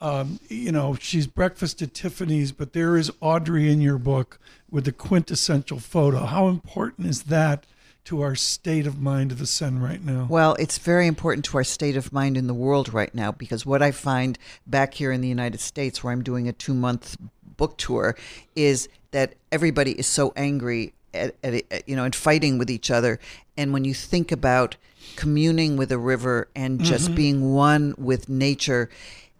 Um, 0.00 0.40
you 0.48 0.72
know, 0.72 0.96
she's 1.00 1.26
breakfast 1.26 1.80
at 1.80 1.94
Tiffany's, 1.94 2.52
but 2.52 2.72
there 2.72 2.96
is 2.96 3.10
Audrey 3.20 3.70
in 3.70 3.80
your 3.80 3.98
book 3.98 4.38
with 4.70 4.84
the 4.84 4.92
quintessential 4.92 5.78
photo. 5.78 6.26
How 6.26 6.48
important 6.48 7.06
is 7.06 7.24
that 7.24 7.64
to 8.04 8.22
our 8.22 8.34
state 8.34 8.86
of 8.86 9.00
mind 9.00 9.32
of 9.32 9.38
the 9.38 9.46
Seine 9.46 9.80
right 9.80 10.04
now? 10.04 10.26
Well, 10.28 10.54
it's 10.60 10.78
very 10.78 11.06
important 11.06 11.44
to 11.46 11.56
our 11.56 11.64
state 11.64 11.96
of 11.96 12.12
mind 12.12 12.36
in 12.36 12.46
the 12.46 12.54
world 12.54 12.92
right 12.92 13.12
now 13.14 13.32
because 13.32 13.66
what 13.66 13.82
I 13.82 13.90
find 13.90 14.38
back 14.66 14.94
here 14.94 15.10
in 15.10 15.22
the 15.22 15.28
United 15.28 15.60
States, 15.60 16.04
where 16.04 16.12
I'm 16.12 16.22
doing 16.22 16.46
a 16.46 16.52
two 16.52 16.74
month 16.74 17.16
book 17.56 17.78
tour, 17.78 18.16
is 18.54 18.88
that 19.10 19.34
everybody 19.50 19.92
is 19.92 20.06
so 20.06 20.32
angry 20.36 20.92
at, 21.14 21.34
at, 21.42 21.62
at, 21.70 21.88
you 21.88 21.96
know 21.96 22.04
and 22.04 22.14
fighting 22.14 22.58
with 22.58 22.70
each 22.70 22.90
other. 22.90 23.18
And 23.56 23.72
when 23.72 23.84
you 23.84 23.94
think 23.94 24.30
about 24.32 24.76
communing 25.16 25.76
with 25.76 25.90
a 25.92 25.98
river 25.98 26.48
and 26.54 26.82
just 26.82 27.06
mm-hmm. 27.06 27.14
being 27.14 27.54
one 27.54 27.94
with 27.96 28.28
nature, 28.28 28.90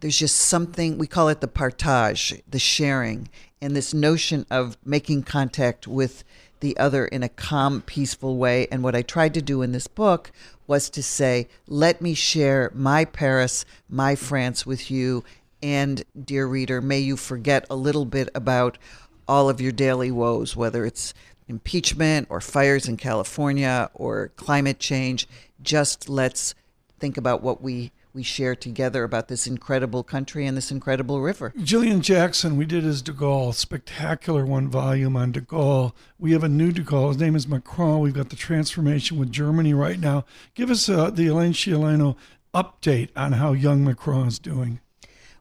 there's 0.00 0.18
just 0.18 0.36
something 0.36 0.98
we 0.98 1.06
call 1.06 1.28
it 1.28 1.40
the 1.40 1.48
partage, 1.48 2.40
the 2.48 2.58
sharing, 2.58 3.28
and 3.60 3.74
this 3.74 3.92
notion 3.92 4.46
of 4.50 4.76
making 4.84 5.22
contact 5.24 5.86
with 5.86 6.24
the 6.60 6.76
other 6.78 7.06
in 7.06 7.22
a 7.22 7.28
calm, 7.28 7.82
peaceful 7.82 8.36
way. 8.36 8.66
And 8.70 8.82
what 8.82 8.94
I 8.94 9.02
tried 9.02 9.34
to 9.34 9.42
do 9.42 9.62
in 9.62 9.72
this 9.72 9.86
book 9.86 10.30
was 10.66 10.88
to 10.90 11.02
say, 11.02 11.48
let 11.66 12.00
me 12.00 12.14
share 12.14 12.70
my 12.74 13.04
Paris, 13.04 13.64
my 13.88 14.14
France 14.14 14.64
with 14.64 14.90
you. 14.90 15.24
And, 15.66 16.04
dear 16.16 16.46
reader, 16.46 16.80
may 16.80 17.00
you 17.00 17.16
forget 17.16 17.66
a 17.68 17.74
little 17.74 18.04
bit 18.04 18.28
about 18.36 18.78
all 19.26 19.48
of 19.48 19.60
your 19.60 19.72
daily 19.72 20.12
woes, 20.12 20.54
whether 20.54 20.86
it's 20.86 21.12
impeachment 21.48 22.28
or 22.30 22.40
fires 22.40 22.86
in 22.86 22.96
California 22.96 23.90
or 23.92 24.28
climate 24.36 24.78
change. 24.78 25.26
Just 25.60 26.08
let's 26.08 26.54
think 27.00 27.16
about 27.16 27.42
what 27.42 27.62
we, 27.62 27.90
we 28.14 28.22
share 28.22 28.54
together 28.54 29.02
about 29.02 29.26
this 29.26 29.48
incredible 29.48 30.04
country 30.04 30.46
and 30.46 30.56
this 30.56 30.70
incredible 30.70 31.20
river. 31.20 31.52
Julian 31.60 32.00
Jackson, 32.00 32.56
we 32.56 32.64
did 32.64 32.84
his 32.84 33.02
De 33.02 33.12
Gaulle, 33.12 33.52
spectacular 33.52 34.46
one 34.46 34.68
volume 34.68 35.16
on 35.16 35.32
De 35.32 35.40
Gaulle. 35.40 35.92
We 36.16 36.30
have 36.30 36.44
a 36.44 36.48
new 36.48 36.70
De 36.70 36.82
Gaulle. 36.82 37.08
His 37.08 37.18
name 37.18 37.34
is 37.34 37.48
Macron. 37.48 37.98
We've 37.98 38.14
got 38.14 38.28
the 38.28 38.36
transformation 38.36 39.18
with 39.18 39.32
Germany 39.32 39.74
right 39.74 39.98
now. 39.98 40.26
Give 40.54 40.70
us 40.70 40.88
uh, 40.88 41.10
the 41.10 41.26
Elaine 41.26 41.54
Sciolino 41.54 42.16
update 42.54 43.08
on 43.16 43.32
how 43.32 43.52
young 43.52 43.84
Macron 43.84 44.28
is 44.28 44.38
doing. 44.38 44.78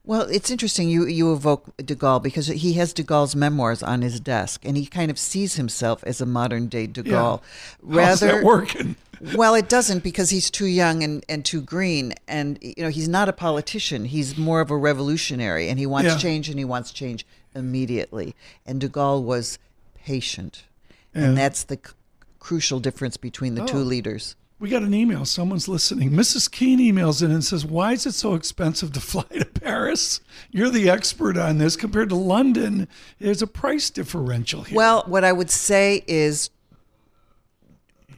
Well, 0.08 0.22
it's 0.24 0.52
interesting 0.52 0.88
you 0.88 1.08
you 1.08 1.34
evoke 1.34 1.76
De 1.78 1.96
Gaulle 1.96 2.22
because 2.22 2.48
he 2.48 2.74
has 2.74 2.94
De 2.94 3.04
Gaulle's 3.04 3.36
memoirs 3.36 3.82
on 3.82 4.04
his 4.04 4.20
desk, 4.20 4.63
and 4.63 4.78
he 4.78 4.86
kind 4.86 5.10
of 5.10 5.18
sees 5.18 5.56
himself 5.56 6.04
as 6.04 6.22
a 6.22 6.28
modern 6.28 6.68
day 6.68 6.86
De 6.86 7.02
Gaulle. 7.02 7.41
How's 7.91 8.20
that 8.20 8.44
working? 8.44 8.96
well, 9.36 9.56
it 9.56 9.68
doesn't 9.68 10.04
because 10.04 10.30
he's 10.30 10.52
too 10.52 10.68
young 10.68 11.04
and, 11.04 11.26
and 11.28 11.44
too 11.44 11.60
green, 11.60 12.13
and 12.28 12.60
you 12.62 12.76
know 12.84 12.89
he's 12.89 13.08
not 13.08 13.30
a 13.30 13.34
politician. 13.34 14.06
He's 14.06 14.38
more 14.38 14.62
of 14.62 14.70
a 14.70 14.78
revolutionary, 14.78 15.70
and 15.70 15.80
he 15.80 15.88
wants 15.88 16.12
Yeah. 16.12 16.18
change, 16.18 16.50
and 16.50 16.60
he 16.60 16.65
wants 16.65 16.91
change 16.91 17.26
immediately. 17.56 18.36
And 18.65 18.80
De 18.80 18.88
Gaulle 18.88 19.24
was 19.24 19.58
patient, 19.96 20.65
Yeah. 21.15 21.24
and 21.24 21.38
that's 21.38 21.63
the 21.63 21.78
c- 21.84 21.94
crucial 22.39 22.80
difference 22.80 23.18
between 23.18 23.56
the 23.56 23.65
two 23.65 23.80
oh. 23.80 23.82
leaders. 23.82 24.36
We 24.58 24.70
got 24.70 24.84
an 24.84 24.94
email. 24.94 25.26
Someone's 25.26 25.68
listening. 25.68 26.12
Mrs. 26.12 26.50
Keene 26.50 26.80
emails 26.80 27.22
in 27.22 27.30
and 27.30 27.44
says, 27.44 27.65
Why 27.65 27.91
is 27.91 28.06
it 28.06 28.13
so 28.13 28.36
expensive 28.36 28.94
to 28.94 29.00
fly 29.02 29.24
to 29.32 29.46
Paris? 29.46 30.22
You're 30.50 30.70
the 30.70 30.89
expert 30.89 31.38
on 31.38 31.58
this. 31.58 31.76
Compared 31.76 32.10
to 32.10 32.15
London, 32.15 32.88
there's 33.20 33.41
a 33.41 33.48
price 33.48 33.89
differential 33.89 34.63
here. 34.63 34.78
Well, 34.78 35.04
what 35.08 35.24
I 35.26 35.34
would 35.34 35.50
say 35.50 36.04
is 36.08 36.50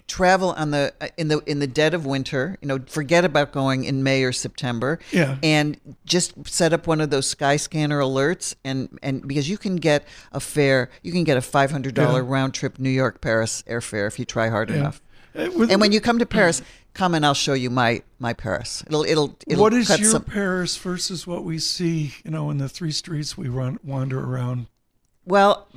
travel 0.07 0.51
on 0.51 0.71
the 0.71 0.93
in 1.17 1.27
the 1.27 1.39
in 1.39 1.59
the 1.59 1.67
dead 1.67 1.93
of 1.93 2.05
winter 2.05 2.57
you 2.61 2.67
know 2.69 2.79
forget 2.87 3.25
about 3.25 3.51
going 3.51 3.83
in 3.83 4.03
may 4.03 4.23
or 4.23 4.31
september 4.31 4.99
Yeah. 5.11 5.35
and 5.43 5.77
just 6.05 6.47
set 6.47 6.71
up 6.71 6.87
one 6.87 7.01
of 7.01 7.09
those 7.09 7.35
Skyscanner 7.35 7.99
alerts 8.01 8.55
and 8.63 8.87
and 9.03 9.27
because 9.27 9.49
you 9.49 9.57
can 9.57 9.75
get 9.75 10.07
a 10.31 10.39
fare 10.39 10.89
you 11.03 11.11
can 11.11 11.25
get 11.25 11.35
a 11.35 11.41
$500 11.41 11.97
Yeah. 11.97 12.21
round 12.23 12.53
trip 12.53 12.79
new 12.79 12.89
york 12.89 13.19
paris 13.19 13.63
airfare 13.67 14.07
if 14.07 14.17
you 14.17 14.23
try 14.23 14.47
hard 14.47 14.71
enough 14.71 14.95
Uh, 14.95 14.99
with- 15.01 15.01
and 15.37 15.79
when 15.81 15.91
you 15.91 16.01
come 16.01 16.19
to 16.19 16.25
paris 16.25 16.61
come 16.93 17.13
and 17.13 17.25
i'll 17.25 17.33
show 17.33 17.53
you 17.53 17.69
my 17.69 18.01
my 18.19 18.33
paris 18.33 18.83
it'll 18.87 19.03
it'll, 19.03 19.35
it'll 19.47 19.61
what 19.61 19.73
is 19.73 19.89
your 19.97 20.09
some 20.09 20.23
Paris 20.23 20.75
versus 20.77 21.25
what 21.27 21.43
we 21.43 21.59
see, 21.59 22.13
you 22.23 22.31
know, 22.31 22.49
in 22.49 22.57
the 22.57 22.67
three 22.69 22.91
streets 22.91 23.37
we 23.37 23.47
run 23.47 23.79
wander 23.83 24.19
around? 24.19 24.67
Well, 25.25 25.67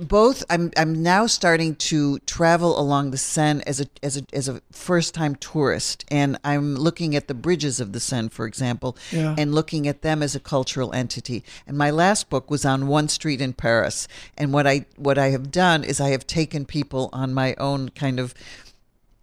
both. 0.00 0.42
I'm 0.48 0.70
I'm 0.76 1.02
now 1.02 1.26
starting 1.26 1.74
to 1.76 2.18
travel 2.20 2.80
along 2.80 3.10
the 3.10 3.18
Seine 3.18 3.62
as 3.66 3.78
a 3.80 3.86
as 4.02 4.16
a 4.16 4.22
as 4.32 4.48
a 4.48 4.62
first 4.72 5.12
time 5.12 5.34
tourist, 5.36 6.04
and 6.10 6.38
I'm 6.44 6.76
looking 6.76 7.14
at 7.14 7.28
the 7.28 7.34
bridges 7.34 7.78
of 7.78 7.92
the 7.92 8.00
Seine, 8.00 8.30
for 8.30 8.46
example, 8.46 8.96
Yeah. 9.12 9.34
and 9.36 9.54
looking 9.54 9.86
at 9.86 10.00
them 10.00 10.22
as 10.22 10.34
a 10.34 10.40
cultural 10.40 10.94
entity. 10.94 11.44
And 11.66 11.76
my 11.76 11.90
last 11.90 12.30
book 12.30 12.50
was 12.50 12.64
on 12.64 12.86
one 12.86 13.08
street 13.08 13.40
in 13.42 13.52
Paris, 13.52 14.08
and 14.38 14.52
what 14.52 14.66
I 14.66 14.86
what 14.96 15.18
I 15.18 15.28
have 15.28 15.50
done 15.50 15.84
is 15.84 16.00
I 16.00 16.10
have 16.10 16.26
taken 16.26 16.64
people 16.64 17.10
on 17.12 17.34
my 17.34 17.54
own 17.56 17.90
kind 17.90 18.18
of 18.18 18.34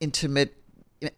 intimate 0.03 0.53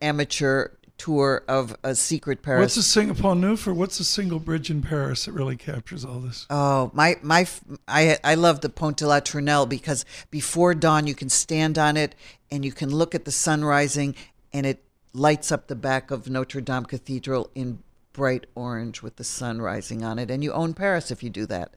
amateur 0.01 0.69
tour 0.97 1.43
of 1.47 1.75
a 1.83 1.95
secret 1.95 2.41
Paris. 2.41 2.61
What's 2.61 2.75
the 2.75 2.83
single 2.83 3.15
Paul 3.15 3.35
Newford? 3.35 3.75
What's 3.75 3.97
the 3.97 4.03
single 4.03 4.39
bridge 4.39 4.69
in 4.69 4.81
Paris 4.81 5.25
that 5.25 5.33
really 5.33 5.57
captures 5.57 6.05
all 6.05 6.19
this? 6.19 6.45
Oh, 6.49 6.91
my 6.93 7.17
my 7.21 7.47
I 7.87 8.17
I 8.23 8.35
love 8.35 8.61
the 8.61 8.69
Pont 8.69 8.97
de 8.97 9.07
la 9.07 9.19
Tournelle 9.19 9.67
because 9.67 10.05
before 10.31 10.73
dawn 10.73 11.07
you 11.07 11.15
can 11.15 11.29
stand 11.29 11.77
on 11.77 11.97
it 11.97 12.15
and 12.51 12.63
you 12.63 12.71
can 12.71 12.89
look 12.89 13.13
at 13.15 13.25
the 13.25 13.31
sun 13.31 13.65
rising 13.65 14.15
and 14.53 14.65
it 14.65 14.83
lights 15.13 15.51
up 15.51 15.67
the 15.67 15.75
back 15.75 16.11
of 16.11 16.29
Notre 16.29 16.61
Dame 16.61 16.85
Cathedral 16.85 17.49
in 17.55 17.79
bright 18.13 18.45
orange 18.55 19.01
with 19.01 19.17
the 19.17 19.23
sun 19.23 19.61
rising 19.61 20.03
on 20.03 20.19
it 20.19 20.31
and 20.31 20.43
you 20.43 20.53
own 20.53 20.73
Paris 20.73 21.11
if 21.11 21.23
you 21.23 21.29
do 21.29 21.45
that. 21.47 21.73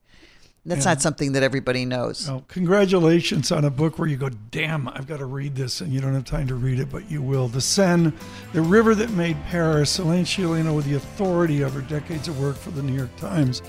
That's 0.66 0.84
Yeah. 0.84 0.90
not 0.92 1.02
something 1.02 1.32
that 1.32 1.42
everybody 1.42 1.84
knows. 1.86 2.28
Oh, 2.28 2.42
congratulations 2.48 3.50
on 3.52 3.64
a 3.64 3.70
book 3.70 3.98
where 3.98 4.06
you 4.08 4.16
go, 4.16 4.28
damn, 4.50 4.88
I've 4.88 5.06
got 5.06 5.18
to 5.18 5.24
read 5.24 5.54
this, 5.54 5.80
and 5.80 5.92
you 5.92 6.00
don't 6.00 6.12
have 6.14 6.24
time 6.26 6.46
to 6.48 6.54
read 6.56 6.78
it, 6.78 6.90
but 6.90 7.10
you 7.10 7.22
will. 7.22 7.48
The 7.48 7.60
Seine, 7.60 8.12
the 8.52 8.60
river 8.60 8.94
that 8.94 9.10
made 9.10 9.36
Paris. 9.46 9.98
Elaine 9.98 10.24
Sciolino, 10.24 10.74
with 10.76 10.84
the 10.84 10.94
authority 10.96 11.62
of 11.62 11.72
her 11.74 11.80
decades 11.80 12.28
of 12.28 12.38
work 12.40 12.56
for 12.56 12.70
the 12.70 12.82
New 12.82 12.92
York 12.94 13.14
Times, 13.16 13.62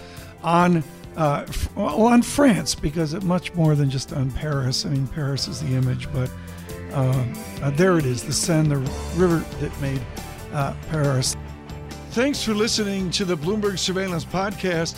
on 0.44 0.84
uh, 1.18 1.46
well, 1.76 2.04
on 2.04 2.22
France 2.22 2.76
because 2.76 3.14
it 3.14 3.24
much 3.24 3.54
more 3.54 3.76
than 3.76 3.90
just 3.90 4.14
on 4.14 4.32
Paris. 4.32 4.86
I 4.86 4.90
mean, 4.90 5.06
Paris 5.08 5.48
is 5.50 5.60
the 5.62 5.76
image, 5.76 6.08
but 6.14 6.30
uh, 6.94 7.26
uh, 7.62 7.70
there 7.72 7.98
it 7.98 8.06
is, 8.06 8.24
the 8.24 8.32
Seine, 8.34 8.70
the 8.70 8.78
river 9.18 9.44
that 9.60 9.82
made 9.82 10.02
uh, 10.54 10.74
Paris. 10.90 11.36
Thanks 12.12 12.42
for 12.44 12.54
listening 12.54 13.12
to 13.12 13.26
the 13.26 13.36
Bloomberg 13.36 13.78
Surveillance 13.80 14.24
Podcast. 14.26 14.98